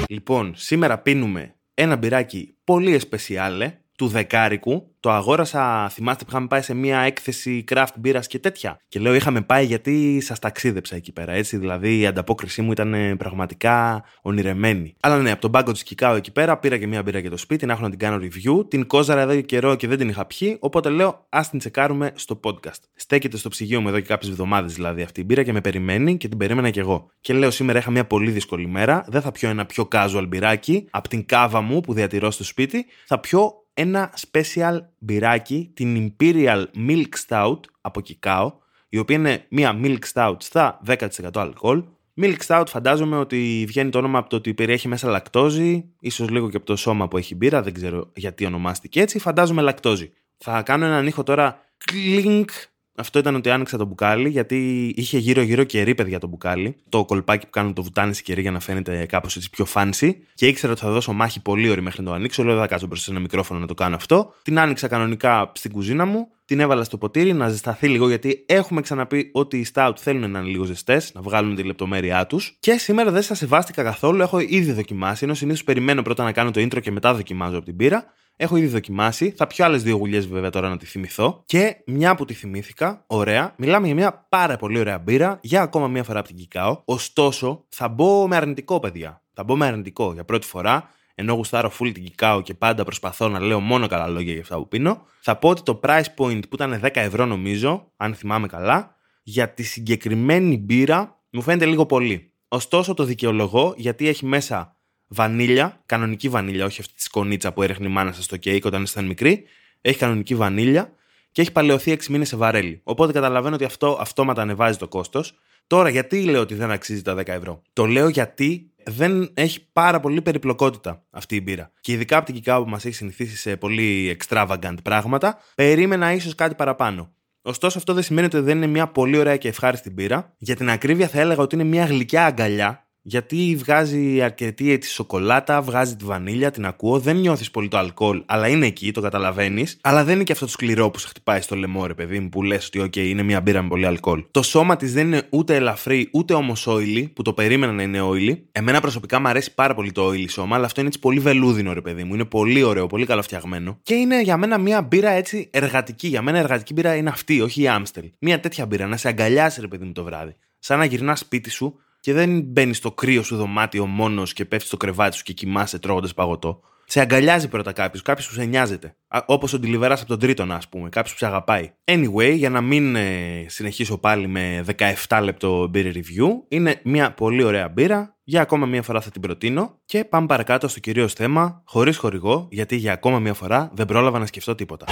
Λοιπόν, 0.09 0.53
σήμερα 0.57 0.99
πίνουμε 0.99 1.55
ένα 1.75 1.97
μπυράκι 1.97 2.57
πολύ 2.65 2.95
εσπεσιάλε 2.95 3.79
του 3.97 4.07
δεκάρικου 4.07 4.95
το 5.05 5.11
αγόρασα, 5.11 5.89
θυμάστε 5.89 6.25
που 6.25 6.31
είχαμε 6.31 6.47
πάει 6.47 6.63
σε 6.63 6.75
μια 6.75 6.99
έκθεση 6.99 7.65
craft 7.71 7.87
μπύρα 7.97 8.21
και 8.21 8.39
τέτοια. 8.39 8.81
Και 8.89 9.01
λέω 9.01 9.15
είχαμε 9.15 9.41
πάει 9.41 9.65
γιατί 9.65 10.21
σας 10.21 10.39
ταξίδεψα 10.39 10.97
εκεί 10.97 11.13
πέρα. 11.13 11.33
Έτσι, 11.33 11.57
δηλαδή 11.57 11.99
η 11.99 12.07
ανταπόκρισή 12.07 12.63
μου 12.63 12.73
ήταν 12.73 12.95
ε, 12.95 13.17
πραγματικά 13.17 14.05
ονειρεμένη. 14.23 14.95
Αλλά 15.01 15.19
ναι, 15.19 15.31
από 15.31 15.41
τον 15.41 15.51
πάγκο 15.51 15.73
της 15.73 15.83
Κικάου 15.83 16.17
εκεί 16.17 16.33
πέρα 16.33 16.59
πήρα 16.59 16.79
και 16.79 16.87
μια 16.87 17.03
μπύρα 17.03 17.19
για 17.19 17.31
το 17.31 17.37
σπίτι, 17.37 17.67
να 17.67 17.73
έχω 17.73 17.83
να 17.83 17.91
την 17.91 17.99
κάνω 17.99 18.17
review. 18.17 18.71
Την 18.71 18.87
κόζαρα 18.87 19.21
εδώ 19.21 19.35
και 19.35 19.41
καιρό 19.41 19.75
και 19.75 19.87
δεν 19.87 19.99
την 19.99 20.09
είχα 20.09 20.27
πιει, 20.27 20.57
οπότε 20.61 20.89
λέω 20.89 21.27
ας 21.29 21.51
την 21.51 21.59
τσεκάρουμε 21.59 22.13
στο 22.15 22.41
podcast. 22.45 22.81
Στέκεται 22.95 23.37
στο 23.37 23.49
ψυγείο 23.49 23.81
μου 23.81 23.89
εδώ 23.89 24.01
και 24.01 24.07
κάποιες 24.07 24.31
εβδομάδες 24.31 24.75
δηλαδή 24.75 25.03
αυτή 25.03 25.21
η 25.21 25.25
μπύρα 25.27 25.43
και 25.43 25.53
με 25.53 25.61
περιμένει 25.61 26.17
και 26.17 26.29
την 26.29 26.39
περίμενα 26.39 26.71
κι 26.71 26.79
εγώ. 26.79 27.11
Και 27.21 27.33
λέω 27.33 27.51
σήμερα 27.51 27.79
είχα 27.79 27.91
μια 27.91 28.07
πολύ 28.07 28.31
δύσκολη 28.31 28.67
μέρα, 28.67 29.05
δεν 29.09 29.21
θα 29.21 29.33
πιω 29.33 29.49
ένα 29.49 29.67
πιο 29.67 29.89
casual 29.93 30.25
μπυράκι 30.29 30.87
από 30.91 31.09
την 31.09 31.27
κάβα 31.27 31.61
μου 31.61 31.81
που 31.81 31.93
διατηρώ 31.93 32.31
στο 32.31 32.45
σπίτι, 32.45 32.87
θα 33.07 33.21
πιω 33.21 33.64
ένα 33.75 34.15
special 34.31 34.79
μπυράκι, 34.99 35.71
την 35.75 36.15
Imperial 36.19 36.65
Milk 36.89 37.09
Stout 37.29 37.61
από 37.81 38.01
Kikao, 38.09 38.53
η 38.89 38.99
οποία 38.99 39.17
είναι 39.17 39.47
μια 39.49 39.81
Milk 39.83 39.99
Stout 40.13 40.37
στα 40.39 40.81
10% 40.87 40.97
αλκοόλ. 41.35 41.85
Milk 42.21 42.39
Stout 42.47 42.65
φαντάζομαι 42.69 43.17
ότι 43.17 43.65
βγαίνει 43.67 43.91
το 43.91 43.99
όνομα 43.99 44.19
από 44.19 44.29
το 44.29 44.37
ότι 44.37 44.55
περιέχει 44.55 44.89
μέσα 44.89 45.09
λακτόζη, 45.09 45.85
ίσως 46.01 46.29
λίγο 46.29 46.51
και 46.51 46.57
από 46.57 46.67
το 46.67 46.77
σώμα 46.77 47.09
που 47.09 47.17
έχει 47.17 47.35
μπύρα, 47.35 47.63
δεν 47.63 47.75
ξέρω 47.75 48.11
γιατί 48.15 48.47
ονομάστηκε 48.47 49.01
έτσι, 49.01 49.19
φαντάζομαι 49.19 49.63
λακτόζη. 49.63 50.13
Θα 50.39 50.63
κάνω 50.63 50.85
έναν 50.85 51.07
ήχο 51.07 51.23
τώρα 51.23 51.61
κλινκ 51.85 52.51
αυτό 52.97 53.19
ήταν 53.19 53.35
ότι 53.35 53.51
άνοιξα 53.51 53.77
το 53.77 53.85
μπουκάλι, 53.85 54.29
γιατί 54.29 54.93
είχε 54.97 55.19
γύρω-γύρω 55.19 55.65
κερί, 55.65 55.95
παιδιά, 55.95 56.19
το 56.19 56.27
μπουκάλι. 56.27 56.77
Το 56.89 57.05
κολπάκι 57.05 57.45
που 57.45 57.51
κάνουν 57.51 57.75
το 57.75 57.83
βουτάνι 57.83 58.17
κερί 58.17 58.41
για 58.41 58.51
να 58.51 58.61
φαίνεται 58.61 59.07
κάπως 59.07 59.37
έτσι 59.37 59.51
πιο 59.51 59.67
fancy. 59.75 60.11
Και 60.35 60.47
ήξερα 60.47 60.73
ότι 60.73 60.81
θα 60.81 60.91
δώσω 60.91 61.13
μάχη 61.13 61.43
πολύ 61.43 61.71
ωρί 61.71 61.83
μέχρι 61.83 62.03
να 62.03 62.09
το 62.09 62.15
ανοίξω. 62.15 62.43
Λέω, 62.43 62.53
δεν 62.53 62.63
θα 62.63 62.69
κάτσω 62.69 62.87
μπροστά 62.87 63.05
σε 63.05 63.11
ένα 63.11 63.21
μικρόφωνο 63.21 63.61
να 63.61 63.67
το 63.67 63.75
κάνω 63.75 63.97
αυτό. 63.97 64.35
Την 64.43 64.59
άνοιξα 64.59 64.89
κανονικά 64.89 65.53
στην 65.55 65.73
κουζίνα 65.73 66.05
μου. 66.05 66.29
Την 66.47 66.61
έβαλα 66.61 66.85
στο 66.85 66.99
ποτήρι 66.99 67.33
να 67.33 67.49
ζεσταθεί 67.49 67.89
λίγο, 67.89 68.09
γιατί 68.09 68.45
έχουμε 68.49 68.81
ξαναπεί 68.81 69.31
ότι 69.33 69.59
οι 69.59 69.67
stout 69.75 69.93
θέλουν 69.97 70.31
να 70.31 70.39
είναι 70.39 70.49
λίγο 70.49 70.65
ζεστές, 70.65 71.13
να 71.15 71.21
βγάλουν 71.21 71.55
τη 71.55 71.63
λεπτομέρειά 71.63 72.27
τους. 72.27 72.57
Και 72.61 72.79
σήμερα 72.79 73.11
δεν 73.11 73.23
σας 73.23 73.39
σεβάστηκα 73.39 73.83
καθόλου, 73.83 74.23
έχω 74.23 74.39
ήδη 74.39 74.73
δοκιμάσει. 74.73 75.25
Ενώ 75.25 75.35
συνήθως 75.35 75.65
περιμένω 75.65 76.03
πρώτα 76.03 76.25
να 76.25 76.33
κάνω 76.33 76.51
το 76.51 76.61
intro 76.61 76.81
και 76.81 76.91
μετά 76.91 77.15
δοκιμάζω 77.15 77.57
από 77.57 77.65
την 77.65 77.77
πύρα. 77.77 78.05
Έχω 78.37 78.57
ήδη 78.57 78.67
δοκιμάσει. 78.67 79.35
Θα 79.37 79.47
πιω 79.47 79.65
άλλες 79.65 79.83
δύο 79.83 79.97
γουλιές 79.97 80.27
βέβαια 80.27 80.51
τώρα 80.51 80.69
να 80.69 80.77
τη 80.77 80.87
θυμηθώ. 80.87 81.43
Και 81.47 81.77
μια 81.87 82.15
που 82.15 82.25
τη 82.25 82.35
θυμήθηκα, 82.35 83.05
ωραία, 83.07 83.55
μιλάμε 83.57 83.87
για 83.87 83.95
μια 83.95 84.27
πάρα 84.29 84.57
πολύ 84.57 84.79
ωραία 84.79 84.99
μπύρα 84.99 85.39
για 85.43 85.63
ακόμα 85.63 85.89
μια 85.89 86.05
φορά 86.05 86.19
από 86.19 86.29
την 86.29 86.37
Κικάο. 86.37 86.83
Ωστόσο, 86.85 87.65
θα 87.69 87.89
μπω 87.89 88.29
με 88.29 88.37
αρνητικό, 88.37 88.81
παιδιά. 88.81 89.23
Θα 89.33 89.45
μπω 89.45 89.57
με 89.57 89.67
αρνητικό 89.67 90.13
για 90.13 90.25
πρώτη 90.25 90.47
φορά. 90.47 90.89
Ενώ 91.15 91.33
γουστάρω 91.33 91.73
full 91.79 91.91
την 91.95 92.05
Κικάο 92.05 92.41
και 92.41 92.55
πάντα 92.55 92.85
προσπαθώ 92.85 93.29
να 93.29 93.41
λέω 93.41 93.61
μόνο 93.61 93.87
καλά 93.87 94.07
λόγια 94.07 94.33
για 94.33 94.43
αυτά 94.43 94.57
που 94.57 94.69
πίνω. 94.69 95.07
Θα 95.21 95.37
πω 95.37 95.49
ότι 95.49 95.63
το 95.63 95.81
price 95.83 96.15
point 96.17 96.41
που 96.49 96.55
ήταν 96.55 96.81
10 96.85 96.89
ευρώ 96.93 97.27
νομίζω, 97.27 97.93
αν 97.97 98.15
θυμάμαι 98.15 98.47
καλά, 98.47 98.97
για 99.23 99.49
τη 99.49 99.63
συγκεκριμένη 99.63 100.59
μπύρα 100.59 101.21
μου 101.31 101.43
φαίνεται 101.43 101.67
λίγο 101.67 101.87
πολύ. 101.87 102.33
Ωστόσο 102.49 102.95
το 102.95 103.05
δικαιολογώ 103.05 103.75
γιατί 103.77 104.09
έχει 104.09 104.27
μέσα 104.27 104.77
βανίλια, 105.07 105.83
κανονική 105.87 106.29
βανίλια, 106.29 106.65
όχι 106.65 106.81
αυτή 106.81 106.95
τη 106.95 107.03
σκονίτσα 107.03 107.53
που 107.53 107.63
έριχνε 107.63 107.87
η 107.87 107.91
μάνα 107.91 108.13
σας 108.13 108.25
στο 108.25 108.37
κέικ 108.37 108.65
όταν 108.65 108.83
ήσταν 108.83 109.05
μικρή. 109.05 109.45
Έχει 109.81 109.99
κανονική 109.99 110.35
βανίλια 110.35 110.93
και 111.33 111.41
έχει 111.41 111.53
παλαιωθεί 111.53 111.93
6 111.93 112.07
μήνες 112.07 112.29
σε 112.29 112.37
βαρέλι. 112.37 112.81
Οπότε 112.85 113.13
καταλαβαίνω 113.13 113.55
ότι 113.55 113.65
αυτό 113.65 113.97
αυτόματα 114.01 114.43
ανεβάζει 114.43 114.79
το 114.79 114.89
κόστος. 114.89 115.35
Τώρα, 115.67 115.89
γιατί 115.89 116.25
λέω 116.25 116.41
ότι 116.41 116.55
δεν 116.55 116.71
αξίζει 116.71 117.03
τα 117.03 117.15
10 117.15 117.27
ευρώ; 117.27 117.63
Το 117.73 117.87
λέω 117.87 118.09
γιατί 118.09 118.73
δεν 118.85 119.31
έχει 119.35 119.71
πάρα 119.73 120.01
πολύ 120.01 120.23
περιπλοκότητα 120.23 121.05
αυτή 121.11 121.37
η 121.37 121.41
μπύρα. 121.43 121.73
Και 121.81 121.93
ειδικά 121.93 122.17
από 122.17 122.27
την 122.27 122.35
Κικάου 122.35 122.65
που 122.65 122.71
μας 122.71 122.85
έχει 122.85 122.95
συνηθίσει 122.95 123.37
σε 123.37 123.57
πολύ 123.57 124.17
extravagant 124.19 124.77
πράγματα, 124.83 125.39
περίμενα 125.55 126.13
ίσως 126.13 126.35
κάτι 126.35 126.55
παραπάνω. 126.55 127.15
Ωστόσο, 127.43 127.79
αυτό 127.79 127.93
δεν 127.93 128.03
σημαίνει 128.03 128.27
ότι 128.27 128.39
δεν 128.39 128.57
είναι 128.57 128.67
μια 128.67 128.87
πολύ 128.87 129.19
ωραία 129.19 129.37
και 129.37 129.49
ευχάριστη 129.49 129.91
μπύρα. 129.91 130.35
Για 130.39 130.57
την 130.57 130.71
ακρίβεια, 130.71 131.09
θα 131.09 131.21
έλεγα 131.21 131.43
ότι 131.43 131.55
είναι 131.55 131.65
μια 131.65 131.85
γλυκιά 131.85 132.25
αγκαλιά 132.27 132.84
γιατί 133.07 133.57
βγάζει 133.59 134.23
αρκετή 134.23 134.73
έτσι 134.73 134.91
σοκολάτα, 134.91 135.63
βγάζει 135.63 135.97
τη 135.97 136.05
βανίλια, 136.05 136.51
την 136.51 136.67
ακούω. 136.67 136.99
Δεν 136.99 137.17
νιώθεις 137.17 137.51
πολύ 137.51 137.69
το 137.69 137.79
αλκοόλ, 137.79 138.23
αλλά 138.27 138.49
είναι 138.49 138.67
εκεί, 138.67 138.93
το 138.93 139.01
καταλαβαίνεις. 139.01 139.79
Αλλά 139.81 140.05
δεν 140.05 140.15
είναι 140.15 140.25
και 140.25 140.33
αυτό 140.33 140.45
το 140.45 140.51
σκληρό 140.51 140.91
που 140.91 140.99
σε 140.99 141.09
χτυπάει 141.09 141.41
στο 141.41 141.57
λαιμό, 141.57 141.87
ρε 141.87 141.95
παιδί 141.95 142.21
μου, 142.21 142.29
που 142.29 142.43
λες 142.43 142.67
ότι, 142.67 142.81
OK, 142.81 142.97
είναι 142.97 143.23
μια 143.23 143.41
μπύρα 143.41 143.63
με 143.63 143.69
πολύ 143.69 143.87
αλκοόλ. 143.87 144.25
Το 144.31 144.43
σώμα 144.43 144.77
της 144.77 144.93
δεν 144.93 145.07
είναι 145.07 145.23
ούτε 145.31 145.55
ελαφρύ, 145.55 146.09
ούτε 146.13 146.35
όμως 146.35 146.67
oily, 146.69 147.13
που 147.13 147.23
το 147.23 147.33
περίμενα 147.33 147.73
να 147.73 147.83
είναι 147.83 148.01
oily. 148.03 148.39
Εμένα 148.53 148.81
προσωπικά 148.81 149.21
μου 149.21 149.29
αρέσει 149.29 149.55
πάρα 149.55 149.75
πολύ 149.75 149.93
το 149.93 150.09
oily 150.09 150.29
σώμα, 150.29 150.57
αλλά 150.57 150.65
αυτό 150.65 150.81
είναι 150.81 150.89
έτσι 150.89 151.01
πολύ 151.01 151.19
βελούδινο, 151.21 151.73
ρε 151.73 151.81
παιδί 151.81 152.05
μου. 152.05 152.15
Είναι 152.15 152.25
πολύ 152.25 152.63
ωραίο, 152.63 152.87
πολύ 152.87 153.07
καλοφτιαγμένο. 153.07 153.79
Και 153.83 153.95
είναι 153.95 154.23
για 154.23 154.37
μένα 154.37 154.59
μια 154.59 154.83
μπύρα 154.83 155.11
έτσι 155.11 155.49
εργατική. 155.51 156.09
Για 156.09 156.23
μένα 156.23 156.39
εργατική 156.39 156.73
μπύρα 156.73 156.95
είναι 156.95 157.09
αυτή, 157.09 157.41
όχι 157.41 157.63
η 157.63 157.69
Άμστελ. 157.69 158.11
Μια 158.19 158.41
τέτοια 158.41 158.67
μπύρα, 158.67 158.87
να 158.87 158.97
σε 158.97 159.09
αγκαλιάσει, 159.09 159.61
ρε 159.61 159.69
παιδί 159.69 159.85
μου 159.85 159.93
το 159.93 160.05
βράδυ. 160.05 160.37
Σαν 160.59 160.79
να 160.79 160.85
γυρνάς 160.85 161.19
σπίτι 161.19 161.51
σου 161.51 161.79
και 162.05 162.13
δεν 162.13 162.41
μπαίνεις 162.41 162.77
στο 162.77 162.93
κρύο 162.93 163.23
σου 163.23 163.37
δωμάτιο 163.37 163.87
μόνος 163.87 164.33
και 164.33 164.45
πέφτεις 164.45 164.69
στο 164.69 164.77
κρεβάτι 164.77 165.17
σου 165.17 165.23
και 165.23 165.33
κοιμάσαι 165.33 165.79
τρώγοντας 165.79 166.15
παγωτό. 166.15 166.61
Σε 166.85 167.01
αγκαλιάζει 167.01 167.49
πρώτα 167.49 167.73
κάποιος, 167.73 168.03
κάποιος 168.03 168.29
που 168.29 168.35
σε 168.35 168.45
νοιάζεται. 168.45 168.97
Όπως 169.27 169.53
ο 169.53 169.59
Ντιλιβεράς 169.59 170.01
από 170.01 170.09
τον 170.09 170.19
τρίτον, 170.19 170.53
ας 170.53 170.69
πούμε, 170.69 170.89
κάποιος 170.89 171.13
που 171.13 171.19
σε 171.19 171.27
αγαπάει. 171.27 171.73
Anyway, 171.85 172.35
για 172.37 172.51
να 172.51 172.61
μην 172.61 172.97
ε, 172.97 173.45
συνεχίσω 173.47 173.99
πάλι 173.99 174.27
με 174.27 174.65
17 175.09 175.21
λεπτό 175.23 175.71
beer 175.75 175.93
review, 175.93 176.29
είναι 176.49 176.81
μια 176.85 177.13
πολύ 177.13 177.43
ωραία 177.43 177.69
μπύρα. 177.69 178.17
Για 178.25 178.41
ακόμα 178.41 178.67
μια 178.67 178.83
φορά 178.83 179.01
θα 179.01 179.11
την 179.11 179.21
προτείνω 179.21 179.79
και 179.85 180.05
πάμε 180.05 180.27
παρακάτω 180.27 180.69
στο 180.69 180.81
κυρίως 180.81 181.13
θέμα, 181.13 181.63
χωρίς 181.67 181.97
χορηγό, 181.97 182.49
γιατί 182.51 182.77
για 182.77 182.93
ακόμα 182.93 183.19
μια 183.19 183.35
φορά 183.35 183.71
δεν 183.75 183.87
πρόλαβα 183.87 184.19
να 184.19 184.27
σκεφτώ 184.27 184.55
τίποτα. 184.55 184.87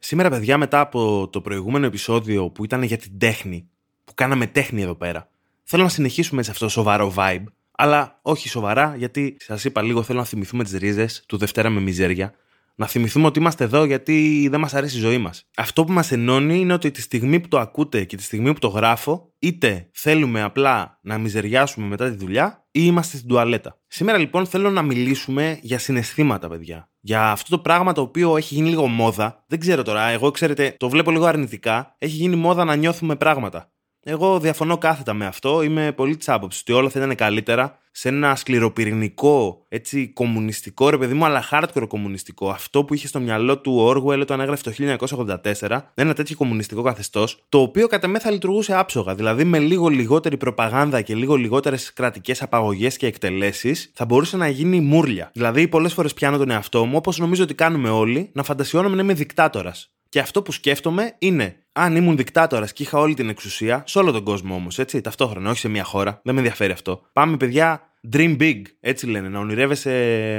Σήμερα, 0.00 0.30
παιδιά, 0.30 0.58
μετά 0.58 0.80
από 0.80 1.28
το 1.28 1.40
προηγούμενο 1.40 1.86
επεισόδιο 1.86 2.50
που 2.50 2.64
ήταν 2.64 2.82
για 2.82 2.96
την 2.96 3.18
τέχνη, 3.18 3.71
που 4.04 4.14
κάναμε 4.14 4.46
τέχνη 4.46 4.82
εδώ 4.82 4.94
πέρα, 4.94 5.28
θέλω 5.62 5.82
να 5.82 5.88
συνεχίσουμε 5.88 6.42
σε 6.42 6.50
αυτό 6.50 6.64
το 6.64 6.70
σοβαρό 6.70 7.14
vibe, 7.16 7.44
αλλά 7.76 8.18
όχι 8.22 8.48
σοβαρά, 8.48 8.94
γιατί 8.96 9.36
σας 9.38 9.64
είπα 9.64 9.82
λίγο 9.82 10.02
θέλω 10.02 10.18
να 10.18 10.24
θυμηθούμε 10.24 10.64
τις 10.64 10.72
ρίζες 10.72 11.24
του 11.26 11.36
Δευτέρα 11.36 11.70
με 11.70 11.80
Μιζέρια. 11.80 12.34
Να 12.74 12.86
θυμηθούμε 12.86 13.26
ότι 13.26 13.38
είμαστε 13.38 13.64
εδώ 13.64 13.84
γιατί 13.84 14.48
δεν 14.50 14.60
μας 14.60 14.74
αρέσει 14.74 14.96
η 14.96 15.00
ζωή 15.00 15.18
μας. 15.18 15.48
Αυτό 15.56 15.84
που 15.84 15.92
μας 15.92 16.12
ενώνει 16.12 16.58
είναι 16.58 16.72
ότι 16.72 16.90
τη 16.90 17.00
στιγμή 17.00 17.40
που 17.40 17.48
το 17.48 17.58
ακούτε 17.58 18.04
και 18.04 18.16
τη 18.16 18.22
στιγμή 18.22 18.52
που 18.52 18.58
το 18.58 18.68
γράφω, 18.68 19.32
είτε 19.38 19.88
θέλουμε 19.92 20.42
απλά 20.42 20.98
να 21.02 21.18
μιζεριάσουμε 21.18 21.86
μετά 21.86 22.10
τη 22.10 22.16
δουλειά 22.16 22.64
ή 22.70 22.80
είμαστε 22.82 23.16
στην 23.16 23.28
τουαλέτα. 23.28 23.78
Σήμερα 23.86 24.18
λοιπόν 24.18 24.46
θέλω 24.46 24.70
να 24.70 24.82
μιλήσουμε 24.82 25.58
για 25.62 25.78
συναισθήματα, 25.78 26.48
παιδιά. 26.48 26.90
Για 27.00 27.30
αυτό 27.30 27.50
το 27.50 27.58
πράγμα 27.58 27.92
το 27.92 28.00
οποίο 28.00 28.36
έχει 28.36 28.54
γίνει 28.54 28.68
λίγο 28.68 28.86
μόδα. 28.86 29.44
Δεν 29.46 29.60
ξέρω 29.60 29.82
τώρα, 29.82 30.08
εγώ 30.08 30.30
ξέρετε, 30.30 30.74
το 30.78 30.88
βλέπω 30.88 31.10
λίγο 31.10 31.24
αρνητικά. 31.24 31.94
Έχει 31.98 32.16
γίνει 32.16 32.36
μόδα 32.36 32.64
να 32.64 32.74
νιώθουμε 32.74 33.16
πράγματα. 33.16 33.71
Εγώ 34.04 34.40
διαφωνώ 34.40 34.78
κάθετα 34.78 35.14
με 35.14 35.26
αυτό. 35.26 35.62
Είμαι 35.62 35.92
πολύ 35.92 36.16
της 36.16 36.28
άποψης 36.28 36.60
ότι 36.60 36.72
όλα 36.72 36.88
θα 36.88 36.98
ήταν 36.98 37.14
καλύτερα 37.14 37.78
σε 37.90 38.08
ένα 38.08 38.36
σκληροπυρηνικό, 38.36 39.64
έτσι, 39.68 40.08
κομμουνιστικό, 40.08 40.90
ρε 40.90 40.98
παιδί 40.98 41.14
μου, 41.14 41.24
αλλά 41.24 41.44
hardcore 41.50 41.86
κομμουνιστικό. 41.88 42.50
Αυτό 42.50 42.84
που 42.84 42.94
είχε 42.94 43.06
στο 43.06 43.20
μυαλό 43.20 43.58
του 43.58 43.86
Orwell 43.88 44.20
όταν 44.20 44.40
έγραφε 44.40 44.70
το 44.70 44.96
1984, 45.60 45.80
ένα 45.94 46.14
τέτοιο 46.14 46.36
κομμουνιστικό 46.36 46.82
καθεστώς, 46.82 47.44
το 47.48 47.58
οποίο 47.58 47.86
κατά 47.86 48.08
με 48.08 48.18
θα 48.18 48.30
λειτουργούσε 48.30 48.74
άψογα. 48.78 49.14
Δηλαδή 49.14 49.44
με 49.44 49.58
λίγο 49.58 49.88
λιγότερη 49.88 50.36
προπαγάνδα 50.36 51.00
και 51.00 51.14
λίγο 51.14 51.34
λιγότερες 51.34 51.92
κρατικές 51.92 52.42
απαγωγές 52.42 52.96
και 52.96 53.06
εκτελέσεις, 53.06 53.90
θα 53.94 54.04
μπορούσε 54.04 54.36
να 54.36 54.48
γίνει 54.48 54.80
μούρλια. 54.80 55.30
Δηλαδή, 55.32 55.68
πολλές 55.68 55.92
φορές 55.92 56.14
πιάνω 56.14 56.38
τον 56.38 56.50
εαυτό 56.50 56.84
μου, 56.84 56.96
όπως 56.96 57.18
νομίζω 57.18 57.42
ότι 57.42 57.54
κάνουμε 57.54 57.90
όλοι, 57.90 58.30
να 58.32 58.42
φαντασιώνομαι 58.42 58.96
να 58.96 59.02
είμαι 59.02 59.14
δικτάτορας. 59.14 59.92
Και 60.12 60.20
αυτό 60.20 60.42
που 60.42 60.52
σκέφτομαι 60.52 61.14
είναι, 61.18 61.56
αν 61.72 61.96
ήμουν 61.96 62.16
δικτάτορας 62.16 62.72
και 62.72 62.82
είχα 62.82 62.98
όλη 62.98 63.14
την 63.14 63.28
εξουσία, 63.28 63.82
σε 63.86 63.98
όλο 63.98 64.12
τον 64.12 64.24
κόσμο 64.24 64.54
όμως, 64.54 64.78
έτσι, 64.78 65.00
ταυτόχρονα, 65.00 65.50
όχι 65.50 65.58
σε 65.58 65.68
μια 65.68 65.84
χώρα, 65.84 66.20
δεν 66.24 66.34
με 66.34 66.40
ενδιαφέρει 66.40 66.72
αυτό. 66.72 67.02
Πάμε, 67.12 67.36
παιδιά, 67.36 67.92
dream 68.12 68.40
big, 68.40 68.62
έτσι 68.80 69.06
λένε, 69.06 69.28
να 69.28 69.38
ονειρεύεσαι 69.38 69.90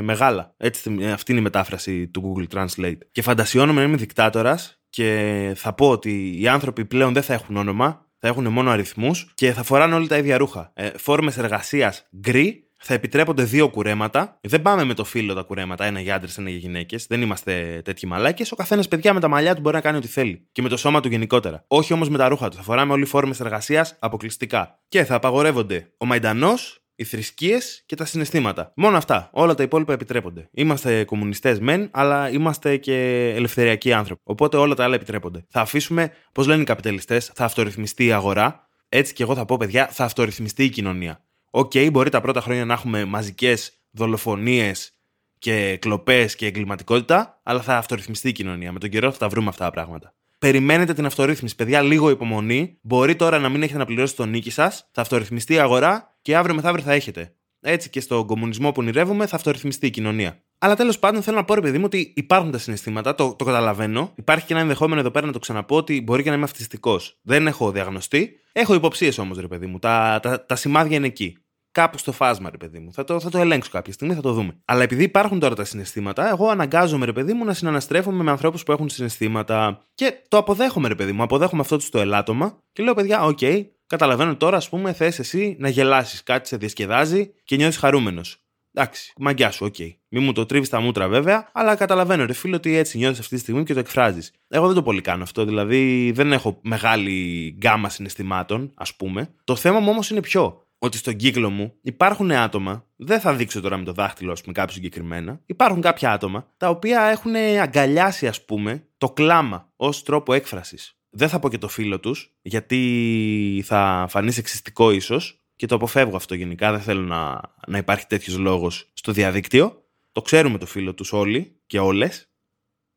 μεγάλα. 0.03 0.53
Έτσι, 0.57 1.05
αυτή 1.13 1.31
είναι 1.31 1.39
η 1.39 1.43
μετάφραση 1.43 2.07
του 2.07 2.33
Google 2.35 2.57
Translate. 2.57 2.97
Και 3.11 3.21
φαντασιώνομαι 3.21 3.81
να 3.81 3.87
είμαι 3.87 3.97
δικτάτορας 3.97 4.81
και 4.89 5.51
θα 5.55 5.73
πω 5.73 5.89
ότι 5.89 6.41
οι 6.41 6.47
άνθρωποι 6.47 6.85
πλέον 6.85 7.13
δεν 7.13 7.23
θα 7.23 7.33
έχουν 7.33 7.57
όνομα, 7.57 8.05
θα 8.17 8.27
έχουν 8.27 8.47
μόνο 8.47 8.69
αριθμούς 8.69 9.31
και 9.35 9.53
θα 9.53 9.63
φοράνε 9.63 9.95
όλοι 9.95 10.07
τα 10.07 10.17
ίδια 10.17 10.37
ρούχα. 10.37 10.71
Ε, 10.73 10.89
Φόρμες 10.97 11.37
εργασίας 11.37 12.09
γκρι 12.19 12.62
θα 12.85 12.93
επιτρέπονται 12.93 13.43
δύο 13.43 13.69
κουρέματα. 13.69 14.39
Δεν 14.41 14.61
πάμε 14.61 14.83
με 14.83 14.93
το 14.93 15.03
φίλο 15.03 15.33
τα 15.33 15.41
κουρέματα, 15.41 15.85
ένα 15.85 15.99
για 15.99 16.15
άντρες, 16.15 16.37
ένα 16.37 16.49
για 16.49 16.57
γυναίκες. 16.57 17.05
Δεν 17.07 17.21
είμαστε 17.21 17.81
τέτοιοι 17.83 18.07
μαλάκες. 18.07 18.51
Ο 18.51 18.55
καθένας 18.55 18.87
παιδιά 18.87 19.13
με 19.13 19.19
τα 19.19 19.27
μαλλιά 19.27 19.55
του 19.55 19.61
μπορεί 19.61 19.75
να 19.75 19.81
κάνει 19.81 19.97
ό,τι 19.97 20.07
θέλει. 20.07 20.47
Και 20.51 20.61
με 20.61 20.69
το 20.69 20.77
σώμα 20.77 20.99
του 20.99 21.07
γενικότερα. 21.07 21.63
Όχι 21.67 21.93
όμως 21.93 22.09
με 22.09 22.17
τα 22.17 22.27
ρούχα 22.27 22.49
του. 22.49 22.55
Θα 22.55 22.63
φοράμε 22.63 22.93
όλοι 22.93 23.05
φόρμες 23.05 23.39
εργασίας 23.39 23.95
αποκλειστικά. 23.99 24.79
Και 24.87 25.03
θα 25.03 25.15
απαγορεύονται 25.15 25.93
ο 25.97 26.05
μαϊντανός, 26.05 26.83
οι 26.95 27.03
θρησκείες 27.03 27.83
και 27.85 27.95
τα 27.95 28.05
συναισθήματα. 28.05 28.71
Μόνο 28.75 28.97
αυτά. 28.97 29.29
Όλα 29.33 29.55
τα 29.55 29.63
υπόλοιπα 29.63 29.93
επιτρέπονται. 29.93 30.49
Είμαστε 30.51 31.03
κομμουνιστές 31.03 31.59
μεν, 31.59 31.89
αλλά 31.91 32.29
είμαστε 32.29 32.77
και 32.77 33.29
ελευθεριακοί 33.35 33.93
άνθρωποι. 33.93 34.21
Οπότε 34.25 34.57
όλα 34.57 34.75
τα 34.75 34.83
άλλα 34.83 34.95
επιτρέπονται. 34.95 35.45
Θα 35.49 35.61
αφήσουμε, 35.61 36.11
πώς 36.31 36.47
λένε 36.47 36.61
οι 36.61 36.65
καπιταλιστές, 36.65 37.31
θα 37.35 37.45
αυτορυθμιστεί 37.45 38.05
η 38.05 38.11
αγορά. 38.11 38.67
Έτσι 38.89 39.13
και 39.13 39.23
εγώ 39.23 39.35
θα 39.35 39.45
πω, 39.45 39.57
παιδιά, 39.57 39.87
θα 39.87 40.03
αυτορυθμιστεί 40.03 40.63
η 40.63 40.69
κοινωνία. 40.69 41.25
OK, 41.55 41.71
okay, 41.73 41.89
μπορεί 41.91 42.09
τα 42.09 42.21
πρώτα 42.21 42.41
χρόνια 42.41 42.65
να 42.65 42.73
έχουμε 42.73 43.05
μαζικές 43.05 43.71
δολοφονίες 43.91 44.91
και 45.39 45.77
κλοπές 45.81 46.35
και 46.35 46.45
εγκληματικότητα, 46.45 47.39
αλλά 47.43 47.61
θα 47.61 47.77
αυτορυθμιστεί 47.77 48.29
η 48.29 48.31
κοινωνία. 48.31 48.71
Με 48.71 48.79
τον 48.79 48.89
καιρό 48.89 49.11
θα 49.11 49.17
τα 49.17 49.27
βρούμε 49.27 49.49
αυτά 49.49 49.65
τα 49.65 49.71
πράγματα. 49.71 50.13
Περιμένετε 50.39 50.93
την 50.93 51.05
αυτορύθμιση. 51.05 51.55
Παιδιά, 51.55 51.81
λίγο 51.81 52.09
υπομονή. 52.09 52.77
Μπορεί 52.81 53.15
τώρα 53.15 53.39
να 53.39 53.49
μην 53.49 53.63
έχετε 53.63 53.77
να 53.77 53.85
πληρώσετε 53.85 54.21
το 54.21 54.31
νοίκι 54.31 54.49
σας, 54.49 54.89
θα 54.91 55.01
αυτορυθμιστεί 55.01 55.53
η 55.53 55.59
αγορά 55.59 56.17
και 56.21 56.35
αύριο 56.35 56.55
μεθαύριο 56.55 56.83
θα 56.83 56.91
έχετε. 56.91 57.35
Έτσι 57.61 57.89
και 57.89 57.99
στον 57.99 58.25
κομμουνισμό 58.25 58.71
που 58.71 58.81
ονειρεύομαι 58.81 59.27
θα 59.27 59.35
αυτορυθμιστεί 59.35 59.85
η 59.85 59.89
κοινωνία. 59.89 60.43
Αλλά 60.57 60.75
τέλος 60.75 60.99
πάντων 60.99 61.21
θέλω 61.21 61.37
να 61.37 61.43
πω, 61.43 61.53
ρε 61.53 61.61
παιδί 61.61 61.77
μου, 61.77 61.83
ότι 61.85 62.13
υπάρχουν 62.15 62.51
τα 62.51 62.57
συναισθήματα, 62.57 63.15
το, 63.15 63.35
το 63.35 63.45
καταλαβαίνω. 63.45 64.11
Υπάρχει 64.15 64.45
και 64.45 64.53
ένα 64.53 64.61
ενδεχόμενο 64.61 64.99
εδώ 64.99 65.11
πέρα 65.11 65.25
να 65.25 65.31
το 65.31 65.39
ξαναπώ 65.39 65.75
ότι 65.75 66.01
μπορεί 66.01 66.23
και 66.23 66.29
να 66.29 66.35
είμαι 66.35 66.43
αυτιστικός. 66.45 67.19
Δεν 67.21 67.47
έχω 67.47 67.71
διαγνωστεί. 67.71 68.39
Έχω 68.51 68.73
υποψίες 68.73 69.17
όμως, 69.17 69.37
ρε 69.37 69.47
παιδί 69.47 69.65
μου. 69.65 69.79
Τα, 69.79 70.19
τα, 70.21 70.45
τα 70.45 70.55
σημάδια 70.55 70.97
είναι 70.97 71.07
εκεί 71.07 71.42
κάπου 71.73 71.97
στο 71.97 72.11
φάσμα, 72.11 72.49
ρε 72.49 72.57
παιδί 72.57 72.79
μου. 72.79 72.93
Θα 72.93 73.03
το, 73.03 73.19
θα 73.19 73.29
το 73.29 73.37
ελέγξω 73.37 73.69
κάποια 73.71 73.93
στιγμή, 73.93 74.13
θα 74.13 74.21
το 74.21 74.33
δούμε. 74.33 74.57
Αλλά 74.65 74.83
επειδή 74.83 75.03
υπάρχουν 75.03 75.39
τώρα 75.39 75.55
τα 75.55 75.63
συναισθήματα, 75.63 76.29
εγώ 76.29 76.47
αναγκάζομαι, 76.47 77.05
ρε 77.05 77.13
παιδί 77.13 77.33
μου, 77.33 77.45
να 77.45 77.53
συναναστρέφομαι 77.53 78.23
με 78.23 78.31
ανθρώπους 78.31 78.63
που 78.63 78.71
έχουν 78.71 78.89
συναισθήματα. 78.89 79.85
Και 79.95 80.13
το 80.27 80.37
αποδέχομαι, 80.37 80.87
ρε 80.87 80.95
παιδί 80.95 81.11
μου. 81.11 81.23
Αποδέχομαι 81.23 81.61
αυτό 81.61 81.77
τους 81.77 81.85
το 81.85 81.99
ελάττωμα 81.99 82.57
και 82.71 82.83
λέω, 82.83 82.93
παιδιά, 82.93 83.23
OK, 83.23 83.37
okay, 83.41 83.65
καταλαβαίνω 83.87 84.35
τώρα, 84.35 84.57
ας 84.57 84.69
πούμε, 84.69 84.93
θες 84.93 85.19
εσύ 85.19 85.55
να 85.59 85.69
γελάσεις. 85.69 86.23
Κάτι 86.23 86.47
σε 86.47 86.57
διασκεδάζει 86.57 87.33
και 87.43 87.55
νιώθεις 87.55 87.77
χαρούμενος. 87.77 88.37
Εντάξει, 88.75 89.13
μαγκιά 89.17 89.51
σου, 89.51 89.65
OK. 89.65 89.75
Okay. 89.77 89.95
Μη 90.09 90.19
μου 90.19 90.31
το 90.31 90.45
τρίβεις 90.45 90.69
στα 90.69 90.79
μούτρα 90.79 91.07
βέβαια, 91.07 91.49
αλλά 91.53 91.75
καταλαβαίνω, 91.75 92.25
ρε 92.25 92.33
φίλε, 92.33 92.55
ότι 92.55 92.75
έτσι 92.75 92.97
νιώθεις 92.97 93.19
αυτή 93.19 93.35
τη 93.35 93.41
στιγμή 93.41 93.63
και 93.63 93.73
το 93.73 93.79
εκφράζεις. 93.79 94.31
Εγώ 94.47 94.65
δεν 94.65 94.75
το 94.75 94.83
πολύ 94.83 95.01
κάνω 95.01 95.23
αυτό, 95.23 95.45
δηλαδή 95.45 96.11
δεν 96.15 96.31
έχω 96.31 96.59
μεγάλη 96.61 97.49
γκάμα 97.57 97.89
συναισθημάτων, 97.89 98.71
ας 98.75 98.95
πούμε. 98.95 99.29
Το 99.43 99.55
θέμα 99.55 99.79
μου 99.79 99.89
όμως 99.89 100.09
είναι 100.09 100.21
ποιο 100.21 100.62
ότι 100.83 100.97
στον 100.97 101.15
κύκλο 101.15 101.49
μου 101.49 101.73
υπάρχουν 101.81 102.31
άτομα, 102.31 102.85
δεν 102.95 103.19
θα 103.19 103.33
δείξω 103.33 103.61
τώρα 103.61 103.77
με 103.77 103.83
το 103.83 103.91
δάχτυλο, 103.91 104.31
ας 104.31 104.41
πούμε, 104.41 104.53
κάποια 104.53 104.73
συγκεκριμένα, 104.73 105.41
υπάρχουν 105.45 105.81
κάποια 105.81 106.11
άτομα 106.11 106.47
τα 106.57 106.69
οποία 106.69 107.01
έχουν 107.01 107.35
αγκαλιάσει, 107.61 108.27
ας 108.27 108.45
πούμε, 108.45 108.87
το 108.97 109.09
κλάμα 109.09 109.69
ως 109.75 110.03
τρόπο 110.03 110.33
έκφρασης. 110.33 110.97
Δεν 111.09 111.29
θα 111.29 111.39
πω 111.39 111.49
και 111.49 111.57
το 111.57 111.67
φύλο 111.67 111.99
τους, 111.99 112.33
γιατί 112.41 113.63
θα 113.65 114.05
φανεί 114.09 114.33
σεξιστικό 114.37 114.91
ίσως 114.91 115.43
και 115.55 115.65
το 115.65 115.75
αποφεύγω 115.75 116.15
αυτό 116.15 116.35
γενικά. 116.35 116.71
Δεν 116.71 116.81
θέλω 116.81 117.01
να, 117.01 117.41
να 117.67 117.77
υπάρχει 117.77 118.07
τέτοιος 118.07 118.37
λόγος 118.37 118.89
στο 118.93 119.11
διαδίκτυο. 119.11 119.83
Το 120.11 120.21
ξέρουμε 120.21 120.57
το 120.57 120.65
φύλο 120.65 120.93
τους 120.93 121.13
όλοι 121.13 121.55
και 121.67 121.79
όλες 121.79 122.29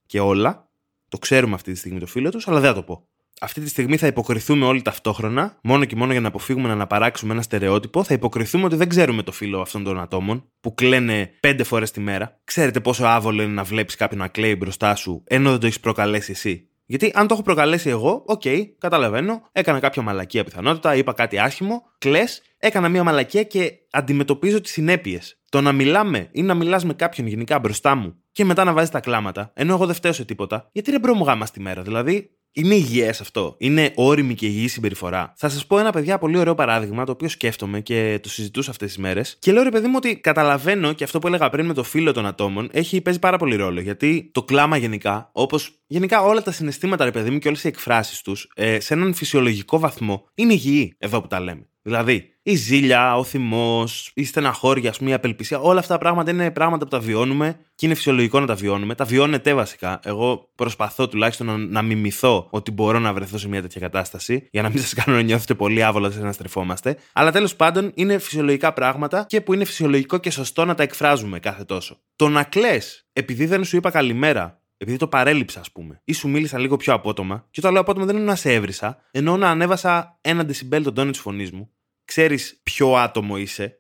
και 0.07 0.21
όλα. 0.21 0.69
Το 1.09 1.19
ξέρουμε 1.19 1.55
αυτή 1.55 1.73
τη 1.73 1.79
στιγμή 1.79 1.99
το 1.99 2.07
φύλο 2.07 2.31
τους, 2.31 2.49
αλλά 2.49 2.61
δεν 2.61 2.69
θα 2.69 2.77
το 2.77 2.83
πω 2.83 3.09
αυτή 3.41 3.61
τη 3.61 3.69
στιγμή 3.69 3.97
θα 3.97 4.07
υποκριθούμε 4.07 4.67
όλοι 4.67 4.83
ταυτόχρονα, 4.83 5.59
μόνο 5.63 5.85
και 5.85 5.97
μόνο 5.97 6.13
για 6.13 6.21
να 6.21 6.29
αποφύγουμε 6.29 6.67
να 6.67 6.73
αναπαράξουμε 6.73 7.33
ένα 7.33 7.43
στερεότυπο, 7.43 8.05
θα 8.05 8.15
υποκριθούμε 8.15 8.65
ότι 8.65 8.77
δεν 8.77 8.89
ξέρουμε 8.89 9.23
το 9.23 9.33
φύλο 9.33 9.61
αυτών 9.61 9.85
των 9.85 10.01
ατόμων 10.01 10.45
που 10.61 10.75
κλαίνε 10.75 11.31
πέντε 11.41 11.63
φορές 11.63 11.91
τη 11.91 12.01
μέρα. 12.01 12.41
Ξέρετε 12.45 12.81
πόσο 12.81 13.05
άβολο 13.05 13.43
είναι 13.43 13.53
να 13.53 13.63
βλέπεις 13.63 13.95
κάποιον 13.95 14.21
να 14.21 14.29
κλαίει 14.29 14.55
μπροστά 14.59 14.95
σου, 14.95 15.23
ενώ 15.27 15.51
δεν 15.51 15.61
το 15.61 15.67
έχεις 15.67 15.81
προκαλέσει 15.81 16.31
εσύ. 16.31 16.69
Γιατί 16.89 17.13
αν 17.15 17.27
το 17.27 17.35
έχω 17.35 17.43
προκαλέσει 17.43 17.89
εγώ, 17.89 18.23
OK, 18.27 18.43
okay, 18.45 18.65
καταλαβαίνω, 18.79 19.49
έκανα 19.53 19.81
κάποια 19.81 20.03
μαλακία 20.03 20.45
πιθανότατα, 20.45 20.97
είπα 20.97 21.13
κάτι 21.13 21.39
άσχημο, 21.39 21.83
κλαις, 21.99 22.43
έκανα 22.59 22.89
μια 22.89 23.05
μαλακία 23.05 23.43
και 23.43 23.73
αντιμετωπίζω 23.91 24.61
τις 24.61 24.73
συνέπειες. 24.73 25.41
Το 25.49 25.61
να 25.61 25.73
μιλάμε 25.73 26.29
ή 26.33 26.43
να 26.43 26.55
μιλάς 26.55 26.85
με 26.85 26.95
κάποιον 26.95 27.27
γενικά 27.27 27.59
μπροστά 27.59 27.95
μου 27.95 28.17
και 28.33 28.45
μετά 28.45 28.65
να 28.65 28.73
βάζεις 28.73 28.91
τα 28.91 29.01
κλάματα, 29.01 29.53
ενώ 29.55 29.75
εγώ 29.75 29.87
δεν 29.87 29.95
φταίω 29.95 30.13
σε 30.13 30.25
τίποτα, 30.25 30.69
γιατί 30.73 30.91
δεν 30.91 31.01
μου 31.17 31.25
γάμας 31.25 31.49
στη 31.49 31.61
μέρα. 31.61 31.83
Δηλαδή, 31.83 32.31
είναι 32.57 32.75
υγιές 32.75 33.21
αυτό. 33.21 33.55
Είναι 33.59 33.93
όρημη 33.95 34.35
και 34.35 34.47
υγιή 34.47 34.69
συμπεριφορά. 34.69 35.33
Θα 35.37 35.49
σας 35.49 35.67
πω 35.67 35.79
ένα 35.79 35.93
παιδιά 35.93 36.19
πολύ 36.19 36.39
ωραίο 36.39 36.55
παράδειγμα 36.55 37.05
το 37.05 37.13
οποίο 37.13 37.29
σκέφτομαι 37.29 37.81
και 37.81 38.19
το 38.23 38.29
συζητούσα 38.29 38.71
αυτές 38.71 38.89
τις 38.89 38.99
μέρες. 38.99 39.37
Και 39.39 39.53
λέω 39.53 39.63
ρε 39.63 39.71
παιδί 39.71 39.87
μου 39.87 39.95
ότι 39.97 40.17
καταλαβαίνω 40.17 40.93
και 40.93 41.05
αυτό 41.05 41.19
που 41.19 41.27
έλεγα 41.27 41.51
πριν 41.51 41.67
με 41.67 41.75
το 41.75 41.83
φίλο 41.83 42.13
των 42.13 42.27
ατόμων 42.27 42.69
έχει 42.73 43.01
παίζει 43.01 43.19
πάρα 43.19 43.37
πολύ 43.37 43.57
ρόλο. 43.57 43.81
Γιατί 43.81 44.31
το 44.33 44.43
κλάμα 44.43 44.77
γενικά, 44.77 45.31
όπως 45.33 45.71
γενικά 45.87 46.23
όλα 46.23 46.43
τα 46.43 46.53
συναισθήματα 46.53 47.05
ρε 47.05 47.11
παιδί 47.11 47.31
μου 47.31 47.39
και 47.39 47.49
όλες 47.49 47.65
οι 47.65 47.69
εκφράσεις 47.69 48.23
τους, 48.23 48.51
ε, 48.55 48.81
σε 48.81 48.95
έναν 48.95 49.15
φυσιολογικό 49.15 49.79
βαθμό 49.79 50.29
είναι 50.35 50.53
υγιή 50.53 50.97
εδώ 50.99 51.21
που 51.21 51.27
τα 51.27 51.41
λέμε. 51.41 51.67
Δηλαδή, 51.87 52.33
η 52.43 52.55
ζήλια, 52.55 53.17
ο 53.17 53.25
θυμός, 53.25 54.11
η 54.15 54.25
στεναχώρια, 54.25 54.95
η 55.01 55.13
απελπισία, 55.13 55.59
όλα 55.59 55.79
αυτά 55.79 55.93
τα 55.93 56.01
πράγματα 56.01 56.31
είναι 56.31 56.51
πράγματα 56.51 56.85
που 56.85 56.91
τα 56.91 56.99
βιώνουμε 56.99 57.59
και 57.75 57.87
είναι 57.87 57.95
φυσιολογικό 57.95 58.41
να 58.41 58.47
τα 58.47 58.55
βιώνουμε. 58.55 58.95
Τα 58.95 59.05
βιώνετε 59.05 59.55
βασικά. 59.55 60.01
Εγώ 60.05 60.51
προσπαθώ 60.55 61.09
τουλάχιστον 61.09 61.47
να, 61.47 61.57
να 61.57 61.83
μιμηθώ 61.83 62.47
ότι 62.51 62.71
μπορώ 62.71 62.99
να 62.99 63.13
βρεθώ 63.13 63.39
σε 63.39 63.49
μια 63.49 63.63
τέτοια 63.63 63.81
κατάσταση, 63.81 64.49
για 64.51 64.63
να 64.63 64.69
μην 64.69 64.79
σας 64.79 64.95
κάνω 64.95 65.17
να 65.17 65.23
νιώθετε 65.23 65.55
πολύ 65.55 65.83
άβολα 65.83 66.11
σε 66.11 66.21
να 66.21 66.33
στρεφόμαστε. 66.33 66.97
Αλλά 67.13 67.33
τέλος 67.33 67.57
πάντων 67.57 67.93
είναι 67.95 68.19
φυσιολογικά 68.19 68.73
πράγματα 68.73 69.25
και 69.29 69.41
που 69.41 69.55
είναι 69.55 69.65
φυσιολογικό 69.65 70.19
και 70.19 70.31
σωστό 70.31 70.65
να 70.65 70.75
τα 70.75 70.83
εκφράζουμε 70.83 71.39
κάθε 71.39 71.65
τόσο. 71.65 71.99
Το 72.17 72.29
να 72.29 72.43
κλε 72.43 72.79
επειδή 73.13 73.47
δεν 73.47 73.65
σου 73.65 73.77
είπα 73.77 73.91
καλημέρα 73.91 74.61
επειδή 74.79 74.97
το 74.97 75.09
παρέλειψα, 75.09 75.61
ας 75.61 75.73
πούμε, 75.73 76.01
ή 76.05 76.13
σου 76.13 76.29
μίλησα 76.29 76.59
λίγο 76.59 76.77
πιο 76.77 76.95
απότομα, 76.95 77.47
και 77.51 77.61
όταν 77.61 77.73
λέω 77.73 77.81
απότομα 77.81 78.07
δεν 78.07 78.17
είναι 78.17 78.25
να 78.25 78.35
σε 78.35 78.53
έβρισα, 78.53 78.99
ενώ 79.11 79.37
να 79.37 79.51
ανέβασα 79.51 80.19
ένα 80.21 80.45
δεσιμπέλ 80.45 80.83
τον 80.83 80.95
τόνο 80.95 81.11
της 81.11 81.21
φωνής 81.21 81.51
μου, 81.53 81.71
ξέρεις 82.07 82.61
ποιο 82.63 82.95
άτομο 82.95 83.37
είσαι, 83.39 83.79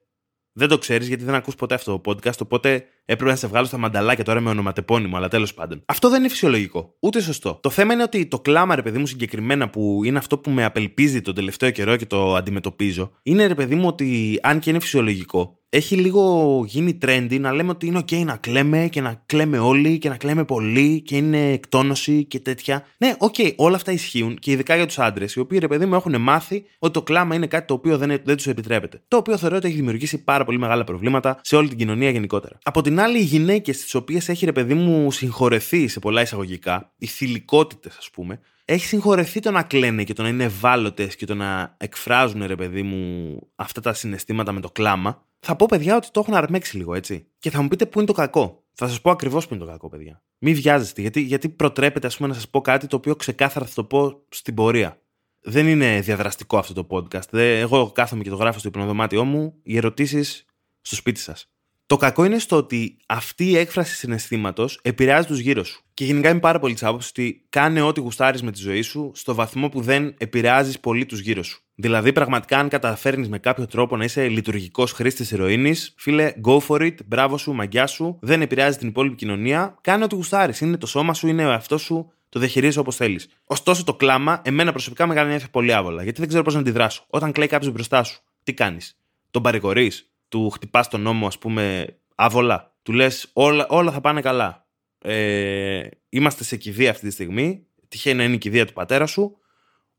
Δεν 0.52 0.68
το 0.68 0.78
ξέρεις 0.78 1.08
γιατί 1.08 1.24
δεν 1.24 1.34
ακούς 1.34 1.54
ποτέ 1.54 1.74
αυτό 1.74 1.98
το 1.98 2.10
podcast, 2.10 2.40
οπότε 2.40 2.86
έπρεπε 3.06 3.30
να 3.30 3.36
σε 3.36 3.46
βγάλω 3.46 3.66
στα 3.66 3.78
μανταλάκια 3.78 4.24
τώρα 4.24 4.40
με 4.40 4.50
ονοματεπώνυμο, 4.50 5.16
αλλά 5.16 5.28
τέλος 5.28 5.54
πάντων. 5.54 5.82
Αυτό 5.86 6.08
δεν 6.08 6.20
είναι 6.20 6.28
φυσιολογικό. 6.28 6.94
Ούτε 7.00 7.20
σωστό. 7.20 7.58
Το 7.62 7.70
θέμα 7.70 7.92
είναι 7.92 8.02
ότι 8.02 8.26
το 8.26 8.40
κλάμα, 8.40 8.74
ρε 8.74 8.82
παιδί 8.82 8.98
μου, 8.98 9.06
συγκεκριμένα 9.06 9.68
που 9.70 10.00
είναι 10.04 10.18
αυτό 10.18 10.38
που 10.38 10.50
με 10.50 10.64
απελπίζει 10.64 11.20
τον 11.20 11.34
τελευταίο 11.34 11.70
καιρό 11.70 11.96
και 11.96 12.06
το 12.06 12.34
αντιμετωπίζω, 12.34 13.12
είναι 13.22 13.46
ρε 13.46 13.54
παιδί 13.54 13.74
μου 13.74 13.86
ότι 13.86 14.38
αν 14.42 14.58
και 14.58 14.70
είναι 14.70 14.80
φυσιολογικό, 14.80 15.58
έχει 15.68 15.96
λίγο 15.96 16.64
γίνει 16.66 16.98
trendy 17.02 17.40
να 17.40 17.52
λέμε 17.52 17.70
ότι 17.70 17.86
είναι 17.86 17.98
ok 17.98 18.24
να 18.24 18.36
κλαίμε 18.36 18.88
και 18.88 19.00
να 19.00 19.22
κλαίμε 19.26 19.58
όλοι 19.58 19.98
και 19.98 20.08
να 20.08 20.16
κλαίμε 20.16 20.44
πολύ 20.44 21.00
και 21.00 21.16
είναι 21.16 21.52
εκτόνωση 21.52 22.24
και 22.24 22.40
τέτοια. 22.40 22.84
Ναι, 22.98 23.14
ok, 23.18 23.54
όλα 23.56 23.76
αυτά 23.76 23.92
ισχύουν 23.92 24.36
και 24.38 24.50
ειδικά 24.50 24.76
για 24.76 24.86
τους 24.86 24.98
άντρες, 24.98 25.34
οι 25.34 25.40
οποίοι 25.40 25.58
ρε 25.58 25.68
παιδί 25.68 25.86
μου 25.86 25.94
έχουν 25.94 26.20
μάθει 26.20 26.64
ότι 26.78 26.92
το 26.92 27.02
κλάμα 27.02 27.34
είναι 27.34 27.46
κάτι 27.46 27.66
το 27.66 27.74
οποίο 27.74 27.98
δεν, 27.98 28.20
δεν 28.24 28.36
τους 28.36 28.46
επιτρέπεται. 28.46 29.02
Το 29.08 29.16
οποίο 29.16 29.36
θεωρώ 29.36 29.56
ότι 29.56 29.66
έχει 29.66 29.76
δημιουργήσει 29.76 30.24
πάρα 30.24 30.44
πολύ 30.44 30.58
μεγάλα 30.58 30.84
προβλήματα 30.84 31.38
σε 31.42 31.56
όλη 31.56 31.68
την 31.68 31.78
κοινωνία 31.78 32.10
γενικότερα. 32.10 32.58
Από 32.62 32.82
την 32.82 32.95
άλλη, 33.00 33.18
οι 33.18 33.22
γυναίκες, 33.22 33.82
τις 33.82 33.94
οποίες 33.94 34.28
έχει 34.28 34.44
ρε 34.44 34.52
παιδί 34.52 34.74
μου 34.74 35.10
συγχωρεθεί 35.10 35.88
σε 35.88 35.98
πολλά 35.98 36.20
εισαγωγικά, 36.20 36.92
οι 36.96 37.06
θηλυκότητες 37.06 37.96
ας 37.96 38.10
πούμε, 38.10 38.40
έχει 38.64 38.86
συγχωρεθεί 38.86 39.40
το 39.40 39.50
να 39.50 39.62
κλαίνε 39.62 40.04
και 40.04 40.12
το 40.12 40.22
να 40.22 40.28
είναι 40.28 40.44
ευάλωτες 40.44 41.16
και 41.16 41.26
το 41.26 41.34
να 41.34 41.74
εκφράζουν, 41.76 42.46
ρε 42.46 42.56
παιδί 42.56 42.82
μου, 42.82 43.38
αυτά 43.54 43.80
τα 43.80 43.92
συναισθήματα 43.92 44.52
με 44.52 44.60
το 44.60 44.70
κλάμα, 44.70 45.26
θα 45.40 45.56
πω 45.56 45.66
παιδιά 45.66 45.96
ότι 45.96 46.10
το 46.10 46.20
έχουν 46.20 46.34
αρμέξει 46.34 46.76
λίγο, 46.76 46.94
έτσι. 46.94 47.26
Και 47.38 47.50
θα 47.50 47.62
μου 47.62 47.68
πείτε 47.68 47.86
πού 47.86 47.98
είναι 47.98 48.06
το 48.06 48.12
κακό. 48.12 48.64
Θα 48.72 48.88
σας 48.88 49.00
πω 49.00 49.10
ακριβώς 49.10 49.46
πού 49.46 49.54
είναι 49.54 49.64
το 49.64 49.70
κακό, 49.70 49.88
παιδιά. 49.88 50.22
Μην 50.38 50.54
βιάζεστε, 50.54 51.00
γιατί, 51.00 51.20
γιατί 51.20 51.48
προτρέπετε, 51.48 52.06
ας 52.06 52.16
πούμε, 52.16 52.28
να 52.28 52.34
σας 52.34 52.48
πω 52.48 52.60
κάτι 52.60 52.86
το 52.86 52.96
οποίο 52.96 53.16
ξεκάθαρα 53.16 53.66
θα 53.66 53.74
το 53.74 53.84
πω 53.84 54.22
στην 54.28 54.54
πορεία. 54.54 55.00
Δεν 55.40 55.68
είναι 55.68 56.00
διαδραστικό 56.00 56.58
αυτό 56.58 56.84
το 56.84 56.86
podcast. 56.90 57.32
εγώ 57.32 57.90
κάθομαι 57.90 58.22
και 58.22 58.30
το 58.30 58.36
γράφω 58.36 58.58
στο 58.58 58.68
υπνοδωμάτιό 58.68 59.24
μου. 59.24 59.54
Οι 59.62 59.76
ερωτήσεις 59.76 60.44
στο 60.80 60.94
σπίτι 60.94 61.20
σας. 61.20 61.50
Το 61.88 61.96
κακό 61.96 62.24
είναι 62.24 62.38
στο 62.38 62.56
ότι 62.56 62.96
αυτή 63.06 63.44
η 63.44 63.56
έκφραση 63.56 63.94
συναισθήματος 63.94 64.78
επηρεάζει 64.82 65.26
τους 65.26 65.38
γύρω 65.38 65.64
σου. 65.64 65.84
Και 65.94 66.04
γενικά 66.04 66.30
είμαι 66.30 66.40
πάρα 66.40 66.58
πολύ 66.58 66.72
της 66.72 66.82
άποψης 66.82 67.10
ότι 67.10 67.46
κάνε 67.48 67.80
ό,τι 67.80 68.00
γουστάρεις 68.00 68.42
με 68.42 68.52
τη 68.52 68.60
ζωή 68.60 68.82
σου 68.82 69.12
στο 69.14 69.34
βαθμό 69.34 69.68
που 69.68 69.80
δεν 69.80 70.14
επηρεάζεις 70.18 70.80
πολύ 70.80 71.06
τους 71.06 71.20
γύρω 71.20 71.42
σου. 71.42 71.60
Δηλαδή, 71.74 72.12
πραγματικά, 72.12 72.58
αν 72.58 72.68
καταφέρνεις 72.68 73.28
με 73.28 73.38
κάποιο 73.38 73.66
τρόπο 73.66 73.96
να 73.96 74.04
είσαι 74.04 74.28
λειτουργικός 74.28 74.92
χρήστης 74.92 75.30
ηρωίνης, 75.30 75.94
φίλε, 75.96 76.32
go 76.46 76.58
for 76.58 76.80
it, 76.80 76.94
μπράβο 77.06 77.38
σου, 77.38 77.52
μαγκιά 77.52 77.86
σου, 77.86 78.18
δεν 78.20 78.42
επηρεάζει 78.42 78.78
την 78.78 78.88
υπόλοιπη 78.88 79.16
κοινωνία, 79.16 79.78
κάνε 79.80 80.04
ό,τι 80.04 80.14
γουστάρεις. 80.14 80.60
Είναι 80.60 80.76
το 80.76 80.86
σώμα 80.86 81.14
σου, 81.14 81.26
είναι 81.26 81.46
ο 81.46 81.50
εαυτός 81.50 81.82
σου, 81.82 82.12
το 82.28 82.38
διαχειρίζεις 82.38 82.76
όπως 82.76 82.96
θέλεις. 82.96 83.28
Ωστόσο, 83.46 83.84
το 83.84 83.94
κλάμα, 83.94 84.42
εμένα 84.44 84.70
προσωπικά 84.70 85.06
με 85.06 85.14
κάνει 85.14 85.38
πολύ 85.50 85.72
άβολα, 85.72 86.02
γιατί 86.02 86.18
δεν 86.18 86.28
ξέρω 86.28 86.44
πώς 86.44 86.54
να 86.54 86.60
αντιδράσω. 86.60 87.04
Όταν 87.08 87.32
κλαίει 87.32 87.46
κάποιος 87.48 87.72
μπροστά 87.72 88.02
σου, 88.02 88.20
τι 88.42 88.54
κάνεις; 88.54 88.98
Τον 89.30 89.42
παρηγορείς, 89.42 90.10
του 90.28 90.50
χτυπάς 90.50 90.88
τον 90.88 91.00
νόμο, 91.00 91.26
ας 91.26 91.38
πούμε, 91.38 91.96
άβολα. 92.14 92.74
Του 92.82 92.92
λες 92.92 93.30
όλα, 93.32 93.66
όλα 93.68 93.92
θα 93.92 94.00
πάνε 94.00 94.20
καλά. 94.20 94.66
Ε, 94.98 95.88
είμαστε 96.08 96.44
σε 96.44 96.56
κηδεία 96.56 96.90
αυτή 96.90 97.06
τη 97.06 97.12
στιγμή. 97.12 97.66
Τυχαίνει 97.88 98.16
να 98.16 98.24
είναι 98.24 98.34
η 98.34 98.38
κηδεία 98.38 98.66
του 98.66 98.72
πατέρα 98.72 99.06
σου. 99.06 99.38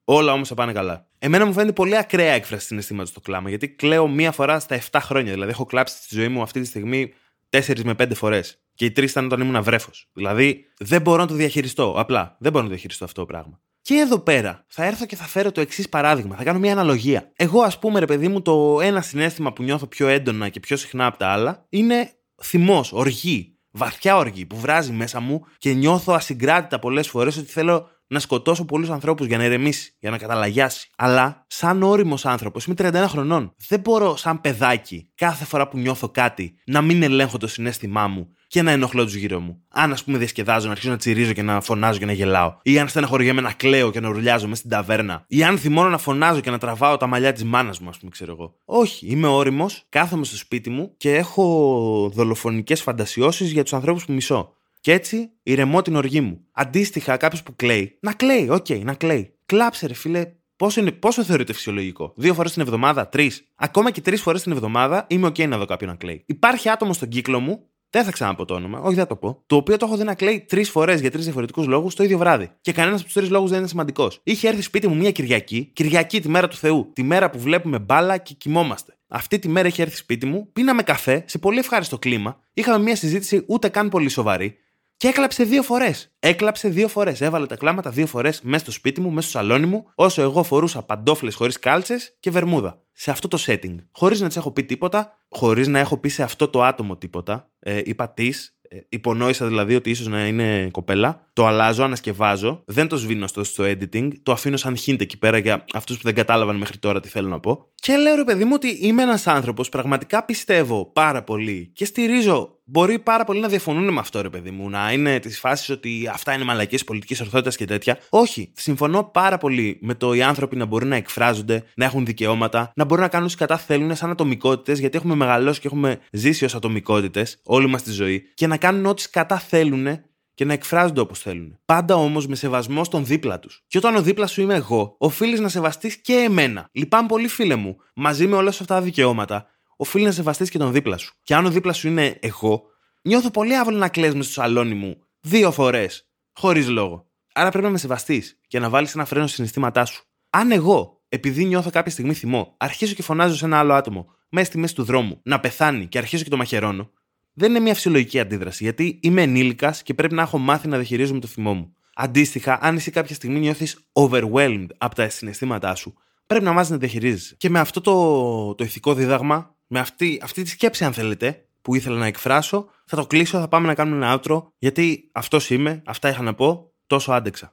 Όλα 0.04 0.34
όμως 0.34 0.48
θα 0.48 0.56
πάνε 0.56 0.72
καλά. 0.72 1.08
Εμένα 1.20 1.46
μου 1.46 1.54
φαίνεται 1.54 1.74
πολύ 1.74 1.98
ακραία 1.98 2.34
έκφραση 2.34 2.66
συναισθήματο 2.66 3.14
το 3.14 3.20
κλάμα, 3.20 3.50
γιατί 3.50 3.70
κλαίω 3.70 4.08
μία 4.08 4.32
φορά 4.32 4.60
στα 4.60 4.80
7 4.92 5.00
χρόνια. 5.02 5.34
Δηλαδή, 5.34 5.52
έχω 5.52 5.66
κλάψει 5.66 6.04
στη 6.04 6.16
ζωή 6.16 6.28
μου 6.28 6.42
αυτή 6.42 6.60
τη 6.60 6.66
στιγμή 6.66 7.14
4 7.50 7.84
με 7.84 7.94
5 7.94 8.12
φορές. 8.14 8.62
Και 8.74 8.86
οι 8.86 8.92
τρεις 8.92 9.12
ήταν 9.12 9.26
όταν 9.26 9.42
ήμουν 9.42 9.64
βρέφος. 9.64 10.10
Δηλαδή, 10.14 10.66
δεν 10.78 11.02
μπορώ 11.02 11.22
να 11.22 11.28
το 11.28 11.34
διαχειριστώ. 11.34 11.94
Απλά 11.98 12.36
δεν 12.40 12.52
μπορώ 12.52 12.64
να 12.64 12.70
το 12.70 12.74
διαχειριστώ 12.74 13.06
αυτό 13.06 13.22
το 13.22 13.28
πράγμα. 13.28 13.62
Και 13.88 13.96
εδώ 13.96 14.20
πέρα 14.20 14.65
θα 14.67 14.86
έρθω 14.86 15.06
και 15.06 15.15
θα 15.15 15.24
φέρω 15.24 15.51
το 15.51 15.62
εξής 15.62 15.89
παράδειγμα. 15.89 16.36
Θα 16.36 16.44
κάνω 16.44 16.60
μια 16.60 16.72
αναλογία. 16.72 17.32
Εγώ, 17.36 17.62
ας 17.62 17.79
πούμε, 17.79 18.00
ρε 18.00 18.06
παιδί 18.06 18.27
μου, 18.27 18.41
το 18.41 18.79
ένα 18.82 19.01
συνέστημα 19.01 19.53
που 19.53 19.63
νιώθω 19.63 19.88
πιο 19.88 20.08
έντονα 20.08 20.50
και 20.50 20.60
πιο 20.60 20.77
συχνά 20.77 21.06
από 21.06 21.17
τα 21.17 21.27
άλλα 21.27 21.65
είναι 21.70 22.12
θυμός, 22.44 22.91
οργή. 22.91 23.58
Βαθιά 23.72 24.17
οργή 24.17 24.46
που 24.46 24.60
βράζει 24.60 24.91
μέσα 24.91 25.20
μου 25.20 25.46
και 25.58 25.74
νιώθω 25.74 26.13
ασυγκράτητα 26.13 26.79
πολλές 26.79 27.08
φορές 27.08 27.38
ότι 27.38 27.51
θέλω 27.51 27.88
να 28.08 28.20
σκοτώσω 28.20 28.65
πολλούς 28.65 28.89
ανθρώπους 28.89 29.27
για 29.27 29.38
να 29.38 29.44
ηρεμήσει, 29.44 29.96
για 30.00 30.10
να 30.10 30.17
καταλαγιάσει. 30.17 30.89
Αλλά, 30.98 31.46
σαν 31.48 31.84
όριμος 31.84 32.25
άνθρωπος, 32.25 32.65
είμαι 32.65 32.75
31 32.75 33.06
χρονών. 33.08 33.56
Δεν 33.67 33.79
μπορώ, 33.79 34.15
σαν 34.15 34.41
παιδάκι, 34.41 35.12
κάθε 35.15 35.46
φορά 35.46 35.67
που 35.67 35.77
νιώθω 35.77 36.10
κάτι, 36.10 36.53
να 36.65 36.82
μην 36.82 37.03
ελέγχω 37.03 37.38
το 37.38 37.48
συνέστημά 37.48 38.08
μου 38.08 38.32
και 38.48 38.62
να 38.62 38.72
ενοχλώ 38.72 39.04
τους 39.04 39.15
γύρω 39.15 39.39
μου. 39.39 39.62
Αν, 39.69 39.91
ας 39.91 40.04
πούμε, 40.04 40.17
διασκεδάζω, 40.17 40.65
να 40.65 40.72
αρχίσω 40.72 40.89
να 40.89 40.98
τσιρίζω 40.98 41.34
και 41.34 41.41
να 41.41 41.62
φωνάζω 41.62 42.00
και 42.00 42.06
να 42.06 42.12
γελάω. 42.12 42.58
Ή 42.62 42.80
αν 42.80 42.88
στεναχωριέμαι 42.88 43.41
να 43.41 43.52
κλαίω 43.52 43.91
και 43.91 44.00
να 44.00 44.10
ουρλιάζω 44.10 44.48
μέσα 44.48 44.60
στην 44.60 44.69
ταβέρνα. 44.69 45.26
Ή 45.28 45.43
αν 45.43 45.58
θυμώνω 45.58 45.89
να 45.89 45.98
φωνάζω 45.98 46.39
και 46.39 46.50
να 46.50 46.58
τραβάω 46.58 46.98
τα 46.98 47.08
μαλλιά 47.08 47.34
της 47.34 47.43
μάνας 47.43 47.80
μου, 47.80 47.89
ας 47.89 47.98
πούμε, 47.98 48.12
ξέρω 48.12 48.32
εγώ. 48.32 48.58
Όχι, 48.65 49.08
είμαι 49.08 49.28
όριμος, 49.28 49.86
κάθομαι 49.89 50.26
στο 50.26 50.38
σπίτι 50.38 50.69
μου 50.69 50.93
και 50.98 51.15
έχω 51.15 52.12
δολοφονικές 52.13 52.82
φαντασιώσεις 52.82 53.52
για 53.52 53.63
τους 53.63 53.74
ανθρώπους 53.74 54.06
που 54.06 54.13
μισώ. 54.13 54.54
Και 54.80 54.91
έτσι 54.91 55.30
ηρεμώ 55.43 55.82
την 55.82 55.95
οργή 55.95 56.22
μου. 56.22 56.39
Αντίστοιχα, 56.52 57.17
κάποιος 57.17 57.43
που 57.43 57.56
κλαίει, 57.56 57.98
να 58.02 58.13
κλαίει, 58.13 58.50
OK, 58.50 58.65
okay, 58.69 58.82
να 58.84 58.93
κλαίει. 58.93 59.34
Κλάψε, 59.45 59.88
ρε 59.88 59.93
φίλε, 59.93 60.32
Πόσο, 60.58 60.82
είναι, 60.82 60.91
πόσο 60.91 61.24
θεωρείται 61.24 61.54
φυσιολογικό; 61.54 62.13
Δύο 62.15 62.34
φορές 62.34 62.54
την 62.54 62.62
εβδομάδα, 62.62 63.10
τρεις; 63.10 63.52
Ακόμα 63.56 63.91
και 63.91 64.02
τρεις 64.02 64.22
φορές 64.22 64.41
την 64.41 64.52
εβδομάδα 64.52 65.06
είμαι 65.10 65.28
OK 65.28 65.48
να 65.48 65.58
δω 65.58 65.65
κάποιον 65.65 65.89
να 65.89 65.95
κλαίει. 65.95 66.24
Υπάρχει 66.26 66.69
άτομο 66.69 66.93
στον 66.93 67.08
κύκλο 67.08 67.39
μου 67.39 67.69
δεν 67.89 68.04
θα 68.04 68.12
ξαναπώ 68.12 68.45
το 68.45 68.54
όνομα, 68.54 68.80
όχι 68.80 68.95
δεν 68.95 69.08
το 69.08 69.15
πω. 69.15 69.43
Το 69.45 69.56
οποίο 69.56 69.78
το 69.78 69.86
έχω 69.86 69.97
δει 69.97 70.04
να 70.04 70.15
κλαίει 70.15 70.45
τρεις 70.47 70.69
φορές 70.69 71.02
για 71.02 71.12
τρεις 71.12 71.23
διαφορετικούς 71.23 71.65
λόγους 71.65 71.95
το 71.95 72.04
ίδιο 72.04 72.17
βράδυ. 72.17 72.50
Και 72.62 72.71
κανένας 72.71 72.95
από 72.95 73.06
τους 73.06 73.13
τρεις 73.13 73.30
λόγους 73.30 73.50
δεν 73.50 73.60
είναι 73.60 73.67
σημαντικός. 73.67 74.19
Είχε 74.23 74.47
έρθει 74.47 74.62
σπίτι 74.62 74.88
μου 74.88 74.95
μια 74.95 75.12
Κυριακή, 75.12 75.71
Κυριακή 75.73 76.21
τη 76.21 76.30
μέρα 76.30 76.47
του 76.47 76.56
Θεού, 76.56 76.91
τη 76.93 77.04
μέρα 77.04 77.30
που 77.30 77.39
βλέπουμε 77.39 77.80
μπάλα 77.80 78.17
και 78.17 78.34
κοιμόμαστε. 78.34 78.97
Αυτή 79.08 79.39
τη 79.39 79.50
μέρα 79.50 79.67
είχε 79.67 79.82
έρθει 79.82 79.95
σπίτι 79.95 80.26
μου, 80.26 80.50
πίναμε 80.54 80.84
καφέ 80.84 81.23
σε 81.28 81.38
πολύ 81.38 81.60
ευχάριστο 81.60 82.00
κλίμα, 82.00 82.39
είχαμε 82.54 82.84
μια 82.84 82.95
συζήτηση 82.95 83.43
ούτε 83.47 83.69
καν 83.69 83.89
πολύ 83.89 84.10
σοβαρή 84.10 84.58
και 84.97 85.08
έκλαψε 85.08 85.43
δύο 85.43 85.63
φορές. 85.63 86.15
Έκλαψε 86.19 86.69
δύο 86.69 86.88
φορές. 86.88 87.21
Έβαλε 87.21 87.45
τα 87.45 87.56
κλάματα 87.56 87.89
δύο 87.89 88.08
φορές 88.08 88.41
μέσα 88.41 88.63
στο 88.63 88.71
σπίτι 88.71 89.02
μου, 89.02 89.10
μέσα 89.10 89.30
στο 89.30 89.38
σαλόνι 89.38 89.65
μου, 89.65 89.86
όσο 89.95 90.21
εγώ 90.21 90.43
φορούσα 90.43 90.84
παντόφλες 90.84 91.36
χωρίς 91.36 91.60
κάλτσες 91.60 92.17
και 92.19 92.32
βερμούδα. 92.32 92.82
Σε 93.00 93.12
αυτό 93.12 93.28
το 93.28 93.44
setting. 93.46 93.76
Χωρίς 93.92 94.22
να 94.22 94.28
της 94.28 94.38
έχω 94.38 94.52
πει 94.52 94.64
τίποτα, 94.64 95.18
χωρίς 95.30 95.68
να 95.68 95.80
έχω 95.80 95.98
πει 95.98 96.10
σε 96.10 96.24
αυτό 96.24 96.48
το 96.48 96.64
άτομο 96.64 96.98
τίποτα. 96.98 97.50
Ε, 97.60 97.82
είπα 97.86 98.10
της, 98.10 98.60
ε, 98.70 98.78
υπονόησα 98.90 99.48
δηλαδή 99.48 99.76
ότι 99.76 99.90
ίσως 99.90 100.08
να 100.08 100.28
είναι 100.28 100.70
κοπέλα. 100.72 101.30
Το 101.34 101.46
αλλάζω, 101.46 101.84
ανασκευάζω. 101.84 102.64
Δεν 102.66 102.88
το 102.88 102.98
σβήνω 102.98 103.28
στο, 103.28 103.44
στο 103.44 103.64
editing. 103.64 104.10
Το 104.24 104.32
αφήνω 104.32 104.58
σαν 104.58 104.76
hint 104.86 105.02
εκεί 105.02 105.18
πέρα 105.18 105.38
για 105.38 105.66
αυτούς 105.74 105.98
που 105.98 106.04
δεν 106.04 106.16
κατάλαβαν 106.16 106.56
μέχρι 106.56 106.78
τώρα 106.78 107.00
τι 107.00 107.10
θέλω 107.10 107.28
να 107.28 107.40
πω. 107.40 107.72
Και 107.76 107.96
λέω 107.96 108.16
ρε 108.16 108.24
παιδί 108.24 108.44
μου 108.44 108.52
ότι 108.54 108.68
είμαι 108.68 109.02
ένας 109.02 109.28
άνθρωπος, 109.28 109.70
πραγματικά 109.70 110.26
πιστεύω 110.26 110.86
πάρα 110.86 111.24
πολύ 111.24 111.72
και 111.74 111.86
στηρίζω. 111.86 112.57
Μπορεί 112.69 112.99
πάρα 112.99 113.23
πολύ 113.23 113.39
να 113.39 113.47
διαφωνούν 113.47 113.93
με 113.93 113.99
αυτό, 113.99 114.21
ρε 114.21 114.30
παιδί 114.30 114.51
μου, 114.51 114.69
να 114.69 114.91
είναι 114.91 115.19
της 115.19 115.39
φάσης 115.39 115.69
ότι 115.69 116.10
αυτά 116.13 116.34
είναι 116.34 116.43
μαλακίες 116.43 116.84
πολιτικής 116.84 117.21
ορθότητας 117.21 117.56
και 117.56 117.65
τέτοια. 117.65 117.97
Όχι. 118.10 118.51
Συμφωνώ 118.56 119.03
πάρα 119.03 119.38
πολύ 119.38 119.77
με 119.82 119.93
το 119.93 120.13
οι 120.13 120.21
άνθρωποι 120.21 120.56
να 120.56 120.65
μπορούν 120.65 120.88
να 120.88 120.95
εκφράζονται, 120.95 121.63
να 121.75 121.86
έχουν 121.86 122.06
δικαιώματα, 122.06 122.71
να 122.75 122.86
μπορούν 122.86 123.03
να 123.03 123.10
κάνουν 123.10 123.27
ό,τι 123.27 123.38
κατά 123.38 123.58
θέλουν 123.58 123.95
σαν 123.95 124.10
ατομικότητες, 124.10 124.80
γιατί 124.80 124.97
έχουμε 124.97 125.15
μεγαλώσει 125.15 125.60
και 125.60 125.67
έχουμε 125.67 125.99
ζήσει 126.12 126.45
ως 126.45 126.56
ατομικότητες 126.56 127.39
όλη 127.43 127.67
μας 127.67 127.84
τη 127.84 127.91
ζωή, 127.91 128.23
και 128.34 128.47
να 128.47 128.58
κάνουν 128.58 128.86
ό,τι 128.86 129.10
κατά 129.10 129.39
θέλουν 129.39 129.88
και 130.34 130.45
να 130.45 130.53
εκφράζονται 130.53 130.99
όπως 130.99 131.19
θέλουν. 131.19 131.58
Πάντα 131.65 131.95
όμως 131.95 132.27
με 132.27 132.36
σεβασμό 132.36 132.84
στον 132.84 133.06
δίπλα 133.06 133.39
τους. 133.39 133.63
Και 133.67 133.77
όταν 133.77 133.95
ο 133.95 134.01
δίπλας 134.01 134.32
σου 134.32 134.41
είμαι 134.41 134.56
εγώ, 134.56 134.95
οφείλεις 134.97 135.39
να 135.39 135.49
σεβαστείς 135.49 135.95
και 135.95 136.13
εμένα. 136.13 136.69
Λυπάμαι 136.71 137.08
πολύ, 137.08 137.27
φίλε 137.27 137.56
μου. 137.56 137.77
Μαζί 137.95 138.27
με 138.27 138.36
όλα 138.36 138.49
αυτά 138.49 138.65
τα 138.65 138.82
δικαιώματα, 138.82 139.47
οφείλει 139.78 140.06
να 140.06 140.12
σεβαστείς 140.12 140.50
και 140.50 140.58
τον 140.58 140.72
δίπλα 140.72 140.98
σου. 140.98 141.13
Και 141.24 141.36
αν 141.36 141.46
ο 141.46 141.50
δίπλας 141.50 141.78
σου 141.78 141.88
είναι 141.88 142.18
εγώ, 142.22 142.63
νιώθω 143.02 143.32
πολύ 143.32 143.56
άβολο 143.56 143.78
να 143.78 143.90
κλέσμε 143.90 144.24
στο 144.24 144.32
σαλόνι 144.32 144.74
μου 144.74 144.98
δύο 145.20 145.52
φορές, 145.52 146.10
χωρίς 146.34 146.68
λόγο. 146.68 147.06
Άρα 147.34 147.50
πρέπει 147.50 147.66
να 147.66 147.72
με 147.72 147.78
σεβαστείς 147.78 148.40
και 148.48 148.60
να 148.60 148.70
βάλεις 148.70 148.96
ένα 148.96 149.06
φρένο 149.06 149.26
στι 149.26 149.36
συναισθήματά 149.36 149.86
σου. 149.86 150.04
Αν 150.30 150.52
εγώ, 150.52 151.02
επειδή 151.10 151.46
νιώθω 151.46 151.70
κάποια 151.70 151.92
στιγμή 151.92 152.13
θυμό, 152.13 152.56
αρχίζω 152.58 152.94
και 152.94 153.04
φωνάζω 153.04 153.36
σε 153.36 153.46
ένα 153.46 153.60
άλλο 153.60 153.74
άτομο 153.74 154.08
μέσα 154.30 154.46
στη 154.46 154.58
μέση 154.58 154.76
του 154.76 154.84
δρόμου 154.84 155.20
να 155.24 155.40
πεθάνει 155.40 155.88
και 155.88 155.98
αρχίζω 155.98 156.24
και 156.24 156.30
το 156.30 156.38
μαχαιρώνω, 156.38 156.92
δεν 157.34 157.50
είναι 157.50 157.60
μια 157.60 157.74
φυσιολογική 157.74 158.20
αντίδραση, 158.20 158.63
γιατί 158.63 159.00
είμαι 159.02 159.22
ενήλικας 159.22 159.84
και 159.84 159.94
πρέπει 159.94 160.13
να 160.13 160.22
έχω 160.22 160.38
μάθει 160.38 160.68
να 160.68 160.78
διαχειρίζομαι 160.78 161.20
το 161.20 161.28
θυμό 161.28 161.54
μου. 161.54 161.76
Αντίστοιχα, 161.96 162.60
αν 162.62 162.76
εσύ 162.76 162.92
κάποια 162.92 163.16
στιγμή 163.16 163.40
νιώθεις 163.40 163.90
overwhelmed 163.94 164.68
από 164.78 164.96
τα 164.96 165.10
συναισθήματά 165.10 165.76
σου, 165.76 165.94
πρέπει 166.28 166.44
να 166.44 166.52
μάθεις 166.52 166.70
να 166.70 166.78
διαχειρίζεσαι. 166.78 167.36
Και 167.38 167.50
με 167.50 167.60
αυτό 167.60 167.82
το, 167.82 168.56
το 168.56 168.63
ηθικό 168.63 168.94
δίδαγμα, 168.94 169.56
με 169.67 169.80
αυτή, 169.80 170.19
αυτή 170.23 170.43
τη 170.43 170.49
σκέψη, 170.49 170.84
αν 170.84 170.93
θέλετε, 170.93 171.45
που 171.62 171.75
ήθελα 171.75 171.97
να 171.97 172.06
εκφράσω, 172.06 172.69
θα 172.86 172.95
το 172.95 173.06
κλείσω, 173.08 173.39
θα 173.39 173.47
πάμε 173.47 173.67
να 173.67 173.75
κάνουμε 173.75 174.06
ένα 174.06 174.19
outro, 174.19 174.43
γιατί 174.58 175.10
αυτός 175.12 175.49
είμαι, 175.49 175.82
αυτά 175.86 176.10
είχα 176.10 176.21
να 176.21 176.34
πω, 176.34 176.71
τόσο 176.88 177.12
άντεξα. 177.12 177.51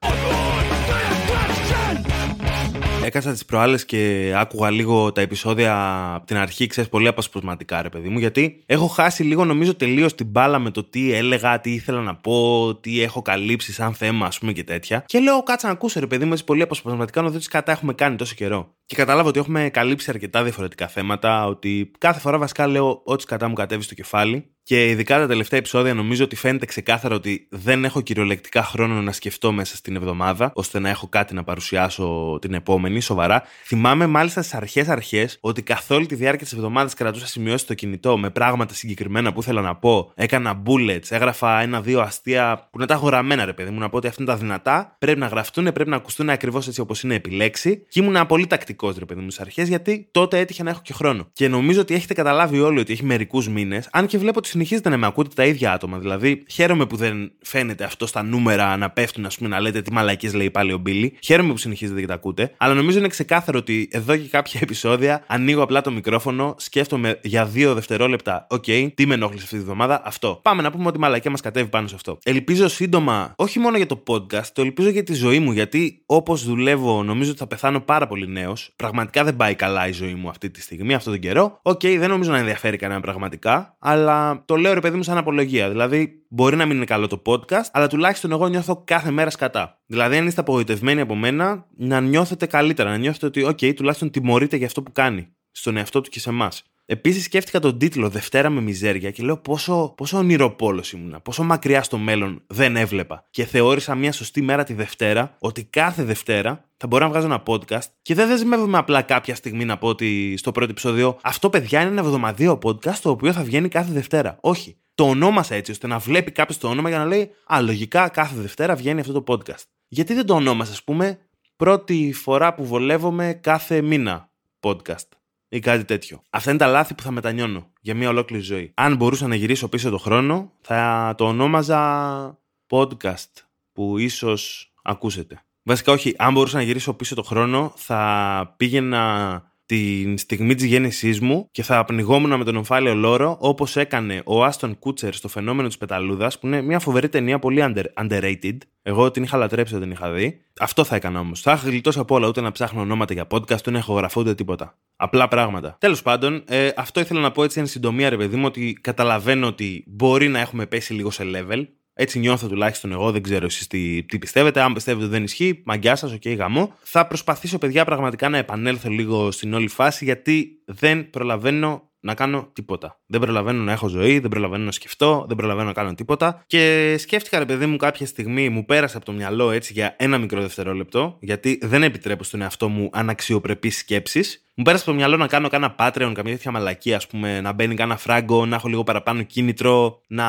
Έκανα 3.06 3.32
τις 3.32 3.44
προάλλες 3.44 3.84
και 3.84 4.32
άκουγα 4.36 4.70
λίγο 4.70 5.12
τα 5.12 5.20
επεισόδια 5.20 5.74
από 6.14 6.26
την 6.26 6.36
αρχή, 6.36 6.66
ξέρεις, 6.66 6.90
πολύ 6.90 7.08
απασπασματικά, 7.08 7.82
ρε 7.82 7.88
παιδί 7.88 8.08
μου, 8.08 8.18
γιατί 8.18 8.62
έχω 8.66 8.86
χάσει 8.86 9.22
λίγο, 9.22 9.44
νομίζω, 9.44 9.74
τελείως 9.74 10.14
την 10.14 10.26
μπάλα 10.26 10.58
με 10.58 10.70
το 10.70 10.84
τι 10.84 11.12
έλεγα, 11.12 11.60
τι 11.60 11.72
ήθελα 11.72 12.00
να 12.00 12.14
πω, 12.14 12.74
τι 12.80 13.02
έχω 13.02 13.22
καλύψει 13.22 13.72
σαν 13.72 13.94
θέμα, 13.94 14.26
ας 14.26 14.38
πούμε 14.38 14.52
και 14.52 14.64
τέτοια. 14.64 15.04
Και 15.06 15.18
λέω, 15.18 15.42
κάτσα 15.42 15.66
να 15.66 15.72
ακούσω, 15.72 16.00
ρε 16.00 16.06
παιδί 16.06 16.24
μου, 16.24 16.32
έτσι 16.32 16.44
πολύ 16.44 16.62
απασπασματικά 16.62 17.22
να 17.22 17.30
δω 17.30 17.38
τι 17.38 17.48
κατά 17.48 17.72
έχουμε 17.72 17.92
κάνει 17.92 18.16
τόσο 18.16 18.34
καιρό. 18.34 18.74
Και 18.86 18.96
κατάλαβα 18.96 19.28
ότι 19.28 19.38
έχουμε 19.38 19.68
καλύψει 19.68 20.10
αρκετά 20.10 20.42
διαφορετικά 20.42 20.88
θέματα, 20.88 21.46
ότι 21.46 21.90
κάθε 21.98 22.20
φορά 22.20 22.38
βασικά 22.38 22.66
λέω 22.66 23.02
ό,τι 23.04 23.24
κατά 23.24 23.48
μου 23.48 23.54
κατέβει 23.54 23.82
στο 23.82 23.94
κεφάλι 23.94 24.53
και 24.64 24.88
ειδικά 24.88 25.18
τα 25.18 25.26
τελευταία 25.26 25.58
επεισόδια 25.58 25.94
νομίζω 25.94 26.24
ότι 26.24 26.36
φαίνεται 26.36 26.66
ξεκάθαρα 26.66 27.14
ότι 27.14 27.46
δεν 27.50 27.84
έχω 27.84 28.00
κυριολεκτικά 28.00 28.62
χρόνο 28.62 29.02
να 29.02 29.12
σκεφτώ 29.12 29.52
μέσα 29.52 29.76
στην 29.76 29.96
εβδομάδα, 29.96 30.52
ώστε 30.54 30.78
να 30.78 30.88
έχω 30.88 31.08
κάτι 31.08 31.34
να 31.34 31.44
παρουσιάσω 31.44 32.38
την 32.40 32.54
επόμενη, 32.54 33.00
σοβαρά. 33.00 33.42
Θυμάμαι 33.64 34.06
μάλιστα 34.06 34.42
στις 34.42 34.54
αρχέ-αρχέ 34.54 35.28
ότι 35.40 35.62
καθ' 35.62 35.90
όλη 35.90 36.06
τη 36.06 36.14
διάρκεια 36.14 36.44
της 36.44 36.54
εβδομάδας 36.54 36.94
κρατούσα 36.94 37.26
σημειώσει 37.26 37.64
στο 37.64 37.74
κινητό 37.74 38.18
με 38.18 38.30
πράγματα 38.30 38.74
συγκεκριμένα 38.74 39.32
που 39.32 39.40
ήθελα 39.40 39.60
να 39.60 39.74
πω. 39.76 40.12
Έκανα 40.14 40.62
bullets, 40.66 41.06
έγραφα 41.08 41.60
ένα-δύο 41.60 42.00
αστεία 42.00 42.68
που 42.70 42.78
να 42.78 42.86
τα 42.86 42.94
έχω 42.94 43.06
γραμμένα, 43.06 43.44
ρε 43.44 43.52
παιδί 43.52 43.70
μου, 43.70 43.78
να 43.78 43.88
πω 43.88 43.96
ότι 43.96 44.06
αυτά 44.06 44.22
είναι 44.22 44.32
τα 44.32 44.38
δυνατά, 44.38 44.96
πρέπει 44.98 45.18
να 45.18 45.26
γραφτούν, 45.26 45.72
πρέπει 45.72 45.90
να 45.90 45.96
ακουστούν 45.96 46.30
ακριβώς 46.30 46.68
έτσι 46.68 46.80
όπως 46.80 47.02
είναι 47.02 47.14
επί 47.14 47.38
λέξει. 47.38 47.86
Και 47.88 48.00
ήμουν 48.00 48.26
πολύ 48.26 48.46
τακτικός, 48.46 48.96
ρε 48.96 49.04
παιδί 49.04 49.20
μου, 49.20 49.30
στις 49.30 49.44
αρχές, 49.44 49.68
γιατί 49.68 50.08
τότε 50.10 50.38
έτυχε 50.38 50.62
να 50.62 50.70
έχω 50.70 50.80
και 50.82 50.92
χρόνο. 50.92 51.28
Και 51.32 51.48
νομίζω 51.48 51.80
ότι 51.80 51.94
έχετε 51.94 52.14
καταλάβει 52.14 52.60
όλοι 52.60 52.80
ότι 52.80 52.92
έχει 52.92 53.04
μερικούς 53.04 53.48
μήνες, 53.48 53.88
αν 53.92 54.06
και 54.06 54.18
βλέπω 54.18 54.38
ότι 54.38 54.48
συνεχίζετε 54.54 54.88
να 54.88 54.96
με 54.96 55.06
ακούτε 55.06 55.30
τα 55.34 55.44
ίδια 55.44 55.72
άτομα. 55.72 55.98
Δηλαδή, 55.98 56.44
χαίρομαι 56.50 56.86
που 56.86 56.96
δεν 56.96 57.32
φαίνεται 57.42 57.84
αυτό 57.84 58.06
στα 58.06 58.22
νούμερα 58.22 58.76
να 58.76 58.90
πέφτουν, 58.90 59.26
ας 59.26 59.36
πούμε, 59.36 59.48
να 59.48 59.60
λέτε 59.60 59.82
τι 59.82 59.92
μαλακίες 59.92 60.34
λέει 60.34 60.50
πάλι 60.50 60.72
ο 60.72 60.78
Μπίλι. 60.78 61.16
Χαίρομαι 61.22 61.52
που 61.52 61.58
συνεχίζετε 61.58 62.00
και 62.00 62.06
τα 62.06 62.14
ακούτε. 62.14 62.54
Αλλά 62.56 62.74
νομίζω 62.74 62.98
είναι 62.98 63.08
ξεκάθαρο 63.08 63.58
ότι 63.58 63.88
εδώ 63.92 64.16
και 64.16 64.28
κάποια 64.28 64.60
επεισόδια 64.62 65.24
ανοίγω 65.26 65.62
απλά 65.62 65.80
το 65.80 65.90
μικρόφωνο, 65.90 66.54
σκέφτομαι 66.58 67.18
για 67.22 67.46
δύο 67.46 67.74
δευτερόλεπτα, 67.74 68.46
OK, 68.50 68.64
okay, 68.66 68.88
τι 68.94 69.06
με 69.06 69.14
ενόχλησε 69.14 69.44
αυτή 69.44 69.56
τη 69.56 69.62
βδομάδα, 69.62 70.02
αυτό. 70.04 70.40
Πάμε 70.42 70.62
να 70.62 70.70
πούμε 70.70 70.86
ό,τι 70.86 71.00
μαλακία 71.00 71.30
μας 71.30 71.40
κατέβει 71.40 71.68
πάνω 71.68 71.86
σε 71.86 71.94
αυτό. 71.94 72.18
Ελπίζω 72.24 72.68
σύντομα, 72.68 73.32
όχι 73.36 73.58
μόνο 73.58 73.76
για 73.76 73.86
το 73.86 74.02
podcast, 74.06 74.46
το 74.52 74.62
ελπίζω 74.62 74.88
για 74.88 75.02
τη 75.02 75.14
ζωή 75.14 75.38
μου, 75.38 75.52
γιατί 75.52 76.02
όπως 76.06 76.44
δουλεύω, 76.44 77.02
νομίζω 77.02 77.30
ότι 77.30 77.38
θα 77.38 77.46
πεθάνω 77.46 77.80
πάρα 77.80 78.06
πολύ 78.06 78.28
νέος. 78.28 78.72
Πραγματικά 78.76 79.24
δεν 79.24 79.36
πάει 79.36 79.54
καλά 79.54 79.88
η 79.88 79.92
ζωή 79.92 80.14
μου 80.14 80.28
αυτή 80.28 80.50
τη 80.50 80.60
στιγμή, 80.60 80.94
αυτόν 80.94 81.12
τον 81.12 81.22
καιρό. 81.22 81.58
OK, 81.62 81.80
okay, 81.82 81.96
δεν 81.98 82.08
νομίζω 82.08 82.30
να 82.30 82.38
ενδιαφέρει 82.38 82.76
κανένα 82.76 83.00
πραγματικά, 83.00 83.76
αλλά 83.78 84.43
το 84.44 84.56
λέω 84.56 84.74
ρε 84.74 84.80
παιδί 84.80 84.96
μου 84.96 85.02
σαν 85.02 85.18
απολογία. 85.18 85.70
Δηλαδή, 85.70 86.24
μπορεί 86.28 86.56
να 86.56 86.66
μην 86.66 86.76
είναι 86.76 86.84
καλό 86.84 87.06
το 87.06 87.22
podcast, 87.26 87.68
αλλά 87.72 87.86
τουλάχιστον 87.86 88.32
εγώ 88.32 88.46
νιώθω 88.48 88.82
κάθε 88.84 89.10
μέρα 89.10 89.30
σκατά. 89.30 89.80
Δηλαδή, 89.86 90.16
αν 90.16 90.26
είστε 90.26 90.40
απογοητευμένοι 90.40 91.00
από 91.00 91.14
μένα, 91.14 91.66
να 91.76 92.00
νιώθετε 92.00 92.46
καλύτερα, 92.46 92.90
να 92.90 92.96
νιώθετε 92.96 93.26
ότι, 93.26 93.46
OK, 93.46 93.74
τουλάχιστον 93.74 94.10
τιμωρείτε 94.10 94.56
για 94.56 94.66
αυτό 94.66 94.82
που 94.82 94.92
κάνει. 94.92 95.28
Στον 95.50 95.76
εαυτό 95.76 96.00
του 96.00 96.10
και 96.10 96.20
σε 96.20 96.30
εμάς. 96.30 96.62
Επίσης, 96.86 97.24
σκέφτηκα 97.24 97.60
τον 97.60 97.78
τίτλο 97.78 98.08
Δευτέρα 98.08 98.50
με 98.50 98.60
μιζέρια 98.60 99.10
και 99.10 99.22
λέω 99.22 99.36
πόσο, 99.36 99.92
πόσο 99.96 100.18
ονειροπόλος 100.18 100.92
ήμουνα, 100.92 101.20
πόσο 101.20 101.42
μακριά 101.42 101.82
στο 101.82 101.98
μέλλον 101.98 102.42
δεν 102.46 102.76
έβλεπα. 102.76 103.26
Και 103.30 103.44
θεώρησα 103.44 103.94
μια 103.94 104.12
σωστή 104.12 104.42
μέρα 104.42 104.64
τη 104.64 104.74
Δευτέρα 104.74 105.36
ότι 105.38 105.64
κάθε 105.64 106.02
Δευτέρα 106.04 106.68
θα 106.76 106.86
μπορώ 106.86 107.04
να 107.04 107.10
βγάζω 107.10 107.26
ένα 107.26 107.42
podcast 107.46 107.86
και 108.02 108.14
δεν 108.14 108.28
δεσμεύομαι 108.28 108.78
απλά 108.78 109.02
κάποια 109.02 109.34
στιγμή 109.34 109.64
να 109.64 109.78
πω 109.78 109.88
ότι 109.88 110.36
στο 110.36 110.52
πρώτο 110.52 110.70
επεισόδιο 110.70 111.18
αυτό, 111.22 111.50
παιδιά, 111.50 111.80
είναι 111.80 111.90
ένα 111.90 112.00
εβδομαδίο 112.00 112.58
podcast 112.62 112.96
το 113.02 113.10
οποίο 113.10 113.32
θα 113.32 113.42
βγαίνει 113.42 113.68
κάθε 113.68 113.92
Δευτέρα. 113.92 114.38
Όχι. 114.40 114.76
Το 114.94 115.04
ονόμασα 115.08 115.54
έτσι 115.54 115.70
ώστε 115.70 115.86
να 115.86 115.98
βλέπει 115.98 116.30
κάποιος 116.30 116.58
το 116.58 116.68
όνομα 116.68 116.88
για 116.88 116.98
να 116.98 117.04
λέει 117.04 117.30
Α, 117.46 117.60
λογικά 117.60 118.08
κάθε 118.08 118.40
Δευτέρα 118.40 118.74
βγαίνει 118.74 119.00
αυτό 119.00 119.22
το 119.22 119.24
podcast. 119.26 119.64
Γιατί 119.88 120.14
δεν 120.14 120.26
το 120.26 120.34
ονόμασα, 120.34 120.72
ας 120.72 120.84
πούμε, 120.84 121.18
πρώτη 121.56 122.12
φορά 122.12 122.54
που 122.54 122.64
βολεύομαι 122.66 123.38
κάθε 123.42 123.80
μήνα 123.80 124.30
podcast 124.60 125.23
ή 125.54 125.58
κάτι 125.58 125.84
τέτοιο. 125.84 126.22
Αυτά 126.30 126.50
είναι 126.50 126.58
τα 126.58 126.66
λάθη 126.66 126.94
που 126.94 127.02
θα 127.02 127.10
μετανιώνω 127.10 127.70
για 127.80 127.94
μια 127.94 128.08
ολόκληρη 128.08 128.42
ζωή. 128.42 128.72
Αν 128.74 128.96
μπορούσα 128.96 129.26
να 129.26 129.34
γυρίσω 129.34 129.68
πίσω 129.68 129.90
το 129.90 129.98
χρόνο, 129.98 130.52
θα 130.60 131.14
το 131.16 131.26
ονόμαζα 131.26 132.38
podcast 132.70 133.30
που 133.72 133.98
ίσως 133.98 134.72
ακούσετε. 134.82 135.42
Βασικά 135.62 135.92
όχι, 135.92 136.14
αν 136.18 136.32
μπορούσα 136.32 136.56
να 136.56 136.62
γυρίσω 136.62 136.94
πίσω 136.94 137.14
το 137.14 137.22
χρόνο, 137.22 137.72
θα 137.76 138.54
πήγαινα 138.56 139.53
την 139.66 140.18
στιγμή 140.18 140.54
της 140.54 140.64
γέννησής 140.64 141.20
μου 141.20 141.48
και 141.50 141.62
θα 141.62 141.84
πνιγόμουν 141.84 142.36
με 142.36 142.44
τον 142.44 142.56
ομφάλιο 142.56 142.94
λόρο 142.94 143.36
όπως 143.40 143.76
έκανε 143.76 144.22
ο 144.24 144.44
Άστον 144.44 144.78
Κούτσερ 144.78 145.14
στο 145.14 145.28
φαινόμενο 145.28 145.68
της 145.68 145.78
Πεταλούδας, 145.78 146.38
που 146.38 146.46
είναι 146.46 146.62
μια 146.62 146.78
φοβερή 146.78 147.08
ταινία 147.08 147.38
πολύ 147.38 147.64
under, 147.64 147.84
underrated. 148.02 148.56
Εγώ 148.82 149.10
την 149.10 149.22
είχα 149.22 149.36
λατρέψει 149.36 149.74
όταν 149.74 149.88
την 149.88 149.96
είχα 149.96 150.10
δει. 150.10 150.40
Αυτό 150.60 150.84
θα 150.84 150.96
έκανα 150.96 151.20
όμως. 151.20 151.40
Θα 151.40 151.52
είχα 151.52 151.68
γλιτώσει 151.68 151.98
από 151.98 152.14
όλα 152.14 152.28
ούτε 152.28 152.40
να 152.40 152.52
ψάχνω 152.52 152.80
ονόματα 152.80 153.12
για 153.12 153.26
podcast, 153.30 153.58
ούτε 153.58 153.70
να 153.70 153.78
έχω 153.78 153.94
γραφεί 153.94 154.18
ούτε 154.18 154.34
τίποτα. 154.34 154.78
Απλά 154.96 155.28
πράγματα. 155.28 155.76
Τέλος 155.80 156.02
πάντων, 156.02 156.42
ε, 156.46 156.70
αυτό 156.76 157.00
ήθελα 157.00 157.20
να 157.20 157.30
πω 157.30 157.44
έτσι 157.44 157.60
εν 157.60 157.66
συντομία, 157.66 158.10
ρε 158.10 158.16
παιδί 158.16 158.36
μου, 158.36 158.44
ότι 158.46 158.78
καταλαβαίνω 158.80 159.46
ότι 159.46 159.84
μπορεί 159.86 160.28
να 160.28 160.40
έχουμε 160.40 160.66
πέσει 160.66 160.92
λίγο 160.92 161.10
σε 161.10 161.24
level. 161.34 161.64
Έτσι 161.94 162.18
νιώθω 162.18 162.48
τουλάχιστον 162.48 162.92
εγώ, 162.92 163.10
δεν 163.10 163.22
ξέρω 163.22 163.44
εσείς 163.44 163.66
τι, 163.66 164.02
τι, 164.02 164.18
πιστεύετε. 164.18 164.60
Αν 164.60 164.72
πιστεύετε 164.72 165.04
ότι 165.04 165.14
δεν 165.14 165.24
ισχύει, 165.24 165.62
μαγκιά 165.64 165.96
σας, 165.96 166.12
OK, 166.12 166.22
okay, 166.24 166.34
γαμώ. 166.36 166.74
Θα 166.82 167.06
προσπαθήσω, 167.06 167.58
παιδιά, 167.58 167.84
πραγματικά 167.84 168.28
να 168.28 168.38
επανέλθω 168.38 168.88
λίγο 168.88 169.30
στην 169.30 169.54
όλη 169.54 169.68
φάση, 169.68 170.04
γιατί 170.04 170.62
δεν 170.64 171.10
προλαβαίνω 171.10 171.88
να 172.00 172.14
κάνω 172.14 172.50
τίποτα. 172.52 173.00
Δεν 173.06 173.20
προλαβαίνω 173.20 173.62
να 173.62 173.72
έχω 173.72 173.88
ζωή, 173.88 174.18
δεν 174.18 174.30
προλαβαίνω 174.30 174.64
να 174.64 174.72
σκεφτώ, 174.72 175.24
δεν 175.28 175.36
προλαβαίνω 175.36 175.66
να 175.66 175.72
κάνω 175.72 175.94
τίποτα. 175.94 176.44
Και 176.46 176.94
σκέφτηκα, 176.98 177.38
ρε 177.38 177.44
παιδί 177.44 177.66
μου, 177.66 177.76
κάποια 177.76 178.06
στιγμή 178.06 178.48
μου 178.48 178.64
πέρασε 178.64 178.96
από 178.96 179.06
το 179.06 179.12
μυαλό 179.12 179.50
έτσι 179.50 179.72
για 179.72 179.94
ένα 179.98 180.18
μικρό 180.18 180.40
δευτερόλεπτο, 180.40 181.18
γιατί 181.20 181.58
δεν 181.62 181.82
επιτρέπω 181.82 182.24
στον 182.24 182.42
εαυτό 182.42 182.68
μου 182.68 182.88
αναξιοπρεπείς 182.92 183.76
σκέψεις. 183.76 184.43
Μου 184.56 184.64
πέρασε 184.64 184.82
από 184.82 184.92
το 184.92 184.96
μυαλό 184.96 185.16
να 185.16 185.26
κάνω 185.26 185.48
κάνα 185.48 185.74
Patreon, 185.78 186.12
καμία 186.14 186.32
τέτοια 186.32 186.50
μαλακία, 186.50 186.96
ας 186.96 187.06
πούμε, 187.06 187.40
να 187.40 187.52
μπαίνει 187.52 187.74
κάνα 187.74 187.96
φράγκο, 187.96 188.46
να 188.46 188.56
έχω 188.56 188.68
λίγο 188.68 188.84
παραπάνω 188.84 189.22
κίνητρο, 189.22 190.00
να 190.06 190.24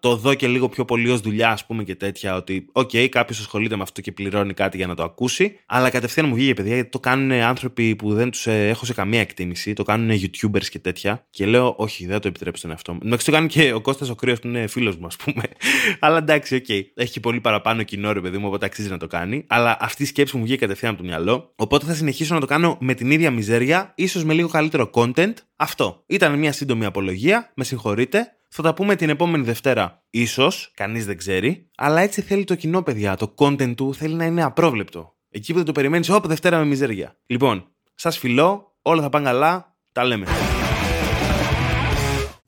το 0.00 0.16
δω 0.16 0.34
και 0.34 0.46
λίγο 0.46 0.68
πιο 0.68 0.84
πολύ 0.84 1.10
ως 1.10 1.20
δουλειά, 1.20 1.50
ας 1.50 1.66
πούμε, 1.66 1.84
και 1.84 1.94
τέτοια. 1.94 2.34
Ότι, 2.34 2.66
OK, 2.72 2.90
okay, 2.92 3.08
κάποιος 3.08 3.38
ασχολείται 3.38 3.76
με 3.76 3.82
αυτό 3.82 4.00
και 4.00 4.12
πληρώνει 4.12 4.54
κάτι 4.54 4.76
για 4.76 4.86
να 4.86 4.94
το 4.94 5.02
ακούσει. 5.02 5.58
Αλλά 5.66 5.90
κατευθείαν 5.90 6.28
μου 6.28 6.34
βγήκε, 6.34 6.54
παιδιά, 6.54 6.74
γιατί 6.74 6.90
το 6.90 7.00
κάνουν 7.00 7.32
άνθρωποι 7.32 7.96
που 7.96 8.14
δεν 8.14 8.30
τους 8.30 8.46
ε, 8.46 8.68
έχω 8.68 8.84
σε 8.84 8.94
καμία 8.94 9.20
εκτίμηση. 9.20 9.72
Το 9.72 9.82
κάνουν 9.82 10.10
YouTubers 10.10 10.64
και 10.64 10.78
τέτοια. 10.78 11.26
Και 11.30 11.46
λέω, 11.46 11.74
Όχι, 11.78 12.06
δεν 12.06 12.20
το 12.20 12.28
επιτρέψω 12.28 12.58
στον 12.58 12.70
εαυτό 12.70 12.92
μου. 12.92 12.98
Εντάξει, 13.04 13.26
το 13.26 13.32
κάνει 13.32 13.46
και 13.46 13.72
ο 13.72 13.80
Κώστας 13.80 14.08
ο 14.10 14.14
Κρύος 14.14 14.38
που 14.38 14.46
είναι 14.46 14.66
φίλος 14.66 14.96
μου, 14.96 15.06
ας 15.06 15.16
πούμε. 15.16 15.42
Αλλά 16.00 16.18
εντάξει, 16.18 16.54
OK. 16.54 16.64
Okay. 16.68 16.82
Έχει 16.94 17.20
πολύ 17.20 17.40
παραπάνω 17.40 17.82
κοινό, 17.82 18.12
ρε 18.12 18.20
παιδί 18.20 18.38
μου, 18.38 18.46
οπότε 18.46 18.66
αξίζει 18.66 18.88
να 18.88 18.98
το 18.98 19.06
κάνει. 19.06 19.44
Αλλά 19.46 19.76
αυτή 19.80 20.02
η 20.02 20.06
σκέψη 20.06 20.36
μου 20.36 20.42
βγήκε 20.42 20.58
κατευθείαν 20.58 20.92
από 20.92 21.02
το 21.02 21.08
μυαλό. 21.08 21.52
Οπότε 21.56 21.86
θα 21.86 21.94
συνεχίσω 21.94 22.34
να 22.34 22.40
το 22.40 22.46
κάνω 22.46 22.76
με 22.80 22.94
την 22.94 23.10
ίδια 23.10 23.30
μιζέρια, 23.30 23.48
ίσως 23.94 24.24
με 24.24 24.32
λίγο 24.32 24.48
καλύτερο 24.48 24.90
content. 24.94 25.32
Αυτό. 25.56 26.02
Ήταν 26.06 26.38
μια 26.38 26.52
σύντομη 26.52 26.84
απολογία. 26.84 27.52
Με 27.54 27.64
συγχωρείτε. 27.64 28.34
Θα 28.48 28.62
τα 28.62 28.74
πούμε 28.74 28.96
την 28.96 29.08
επόμενη 29.08 29.44
Δευτέρα. 29.44 30.04
Ίσως, 30.10 30.70
κανείς 30.74 31.06
δεν 31.06 31.16
ξέρει. 31.16 31.70
Αλλά 31.76 32.00
έτσι 32.00 32.20
θέλει 32.20 32.44
το 32.44 32.54
κοινό, 32.54 32.82
παιδιά. 32.82 33.16
Το 33.16 33.34
content 33.36 33.74
του 33.76 33.94
θέλει 33.94 34.14
να 34.14 34.24
είναι 34.24 34.42
απρόβλεπτο. 34.42 35.14
Εκεί 35.30 35.50
που 35.50 35.56
δεν 35.56 35.66
το 35.66 35.72
περιμένεις, 35.72 36.08
όπ, 36.08 36.26
Δευτέρα 36.26 36.58
με 36.58 36.64
μιζέρια. 36.64 37.16
Λοιπόν, 37.26 37.68
σας 37.94 38.18
φιλώ, 38.18 38.76
όλα 38.82 39.02
θα 39.02 39.08
πάνε 39.08 39.24
καλά. 39.24 39.76
Τα 39.92 40.04
λέμε. 40.04 40.26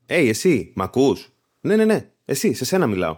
Hey, 0.07 0.25
εσύ, 0.27 0.73
μ' 0.75 0.81
ακούς; 0.81 1.29
Ναι, 1.59 1.75
ναι, 1.75 1.85
ναι. 1.85 2.11
Εσύ, 2.25 2.53
σε 2.53 2.65
σένα 2.65 2.87
μιλάω. 2.87 3.17